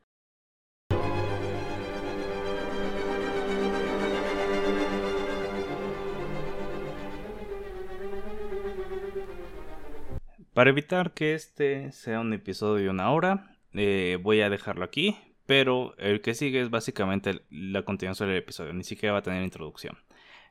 Para 10.53 10.71
evitar 10.71 11.15
que 11.15 11.35
este 11.35 11.93
sea 11.93 12.21
un 12.21 12.33
episodio 12.33 12.85
de 12.85 12.91
una 12.91 13.13
hora, 13.13 13.57
eh, 13.73 14.19
voy 14.21 14.41
a 14.41 14.51
dejarlo 14.51 14.85
aquí 14.85 15.17
pero 15.51 15.97
el 15.99 16.21
que 16.21 16.35
sigue 16.35 16.61
es 16.61 16.71
básicamente 16.71 17.41
la 17.51 17.83
continuación 17.83 18.29
del 18.29 18.39
episodio, 18.39 18.73
ni 18.73 18.85
siquiera 18.85 19.15
va 19.15 19.19
a 19.19 19.23
tener 19.23 19.43
introducción. 19.43 19.99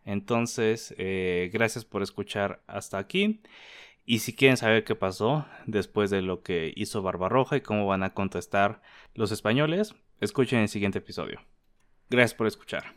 Entonces, 0.03 0.93
eh, 0.97 1.49
gracias 1.53 1.85
por 1.85 2.03
escuchar 2.03 2.62
hasta 2.67 2.97
aquí. 2.97 3.41
Y 4.05 4.19
si 4.19 4.35
quieren 4.35 4.57
saber 4.57 4.83
qué 4.83 4.95
pasó 4.95 5.45
después 5.67 6.09
de 6.09 6.21
lo 6.21 6.43
que 6.43 6.73
hizo 6.75 7.01
Barbarroja 7.01 7.55
y 7.55 7.62
cómo 7.62 7.88
van 7.88 8.03
a 8.03 8.13
contestar 8.13 8.81
los 9.15 9.31
españoles, 9.31 9.95
escuchen 10.19 10.59
el 10.59 10.67
siguiente 10.67 10.97
episodio. 10.97 11.39
Gracias 12.09 12.33
por 12.33 12.47
escuchar. 12.47 12.93